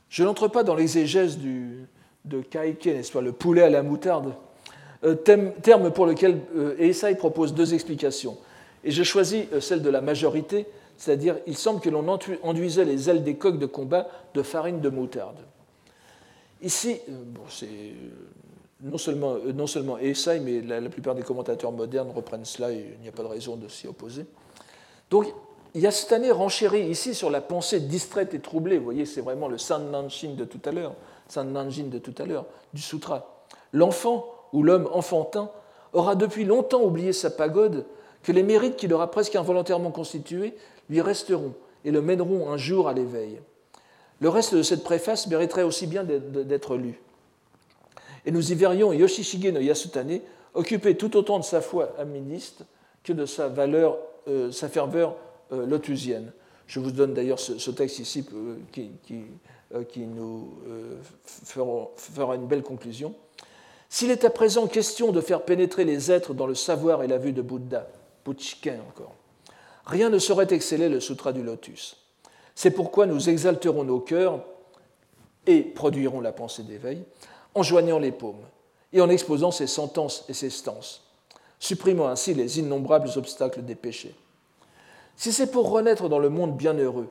[0.08, 4.34] Je n'entre pas dans l'exégèse de Kaike, n'est-ce pas, le poulet à la moutarde,
[5.04, 8.36] euh, terme pour lequel euh, propose deux explications.
[8.84, 12.06] Et je choisis euh, celle de la majorité, c'est-à-dire il semble que l'on
[12.42, 15.38] enduisait les ailes des coqs de combat de farine de moutarde.
[16.62, 17.12] Ici, euh,
[17.48, 17.68] c'est
[18.82, 23.02] non seulement, non seulement Esai, mais la, plupart des commentateurs modernes reprennent cela et il
[23.02, 24.26] n'y a pas de raison de s'y opposer.
[25.10, 25.26] Donc,
[25.74, 28.78] il y a cette année renchéri ici sur la pensée distraite et troublée.
[28.78, 30.94] Vous voyez, c'est vraiment le San Nanshin de tout à l'heure,
[31.28, 33.44] San Nanjin de tout à l'heure, du sutra.
[33.72, 35.50] L'enfant ou l'homme enfantin
[35.92, 37.86] aura depuis longtemps oublié sa pagode,
[38.22, 40.54] que les mérites qu'il aura presque involontairement constitués
[40.88, 41.54] lui resteront
[41.84, 43.40] et le mèneront un jour à l'éveil.
[44.20, 47.00] Le reste de cette préface mériterait aussi bien d'être lu.
[48.26, 50.20] Et nous y verrions Yoshishige no Yasutane
[50.54, 52.64] occuper tout autant de sa foi aministe
[53.04, 53.98] que de sa, valeur,
[54.28, 55.16] euh, sa ferveur
[55.52, 56.32] euh, lotusienne.
[56.66, 58.90] Je vous donne d'ailleurs ce, texte ici euh, qui,
[59.88, 60.52] qui, nous
[61.34, 63.14] fera, une belle conclusion.
[63.88, 67.18] S'il est à présent question de faire pénétrer les êtres dans le savoir et la
[67.18, 67.88] vue de Bouddha,
[68.28, 69.14] encore,
[69.84, 71.96] rien ne saurait exceller le Sutra du Lotus.
[72.54, 74.44] C'est pourquoi nous exalterons nos cœurs
[75.46, 77.02] et produirons la pensée d'éveil
[77.54, 78.44] en joignant les paumes
[78.92, 81.04] et en exposant ses sentences et ses stances,
[81.58, 84.14] supprimant ainsi les innombrables obstacles des péchés.
[85.16, 87.08] Si c'est pour renaître dans le monde bienheureux,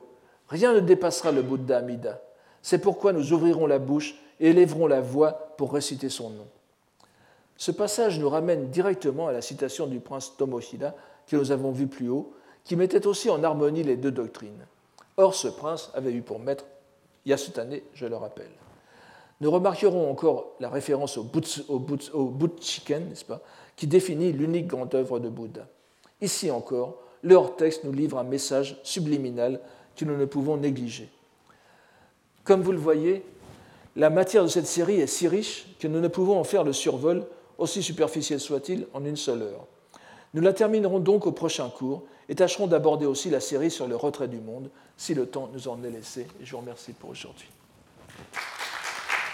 [0.48, 2.20] rien ne dépassera le Bouddha Amida.
[2.62, 6.46] C'est pourquoi nous ouvrirons la bouche et élèverons la voix pour réciter son nom.
[7.56, 10.94] Ce passage nous ramène directement à la citation du prince Tomohida
[11.26, 12.32] que nous avons vu plus haut,
[12.64, 14.66] qui mettait aussi en harmonie les deux doctrines.
[15.16, 16.64] Or, ce prince avait eu pour maître
[17.26, 18.50] Yasutane, je le rappelle.
[19.40, 23.40] Nous remarquerons encore la référence au, Butchiken, n'est-ce pas,
[23.74, 25.66] qui définit l'unique grande œuvre de Bouddha.
[26.20, 29.60] Ici encore, leur texte nous livre un message subliminal
[29.96, 31.08] que nous ne pouvons négliger.
[32.44, 33.24] Comme vous le voyez,
[33.96, 36.72] la matière de cette série est si riche que nous ne pouvons en faire le
[36.72, 37.26] survol,
[37.58, 39.66] aussi superficiel soit-il, en une seule heure.
[40.34, 43.96] Nous la terminerons donc au prochain cours et tâcherons d'aborder aussi la série sur le
[43.96, 46.26] retrait du monde, si le temps nous en est laissé.
[46.42, 47.48] Je vous remercie pour aujourd'hui.